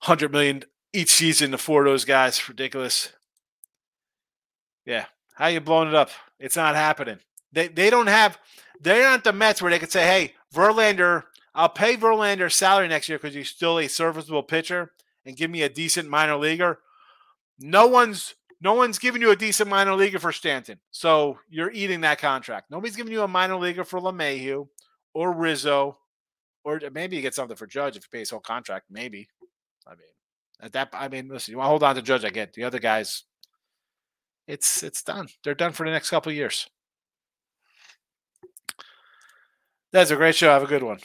[0.00, 1.50] 100 million each season.
[1.50, 3.12] The four of those guys, ridiculous.
[4.84, 6.10] Yeah, how you blowing it up?
[6.38, 7.18] It's not happening.
[7.52, 8.38] They they don't have.
[8.80, 11.24] They're not the Mets where they could say, "Hey, Verlander,
[11.54, 14.92] I'll pay Verlander salary next year because he's still a serviceable pitcher
[15.24, 16.80] and give me a decent minor leaguer."
[17.58, 22.00] No one's no one's giving you a decent minor leaguer for Stanton, so you're eating
[22.02, 22.70] that contract.
[22.70, 24.68] Nobody's giving you a minor leaguer for LeMahieu
[25.14, 25.98] or Rizzo,
[26.64, 28.86] or maybe you get something for Judge if you pay his whole contract.
[28.88, 29.28] Maybe.
[29.86, 29.98] I mean,
[30.60, 32.24] at that, I mean, listen, you want to hold on to Judge?
[32.24, 33.24] I get the other guys.
[34.46, 35.28] It's it's done.
[35.42, 36.68] They're done for the next couple years.
[39.92, 40.48] That's a great show.
[40.48, 40.98] Have a good one.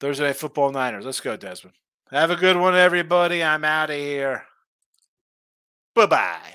[0.00, 1.04] Thursday Night Football Niners.
[1.04, 1.76] Let's go, Desmond.
[2.10, 3.42] Have a good one, everybody.
[3.42, 4.44] I'm out of here.
[5.94, 6.52] Bye bye.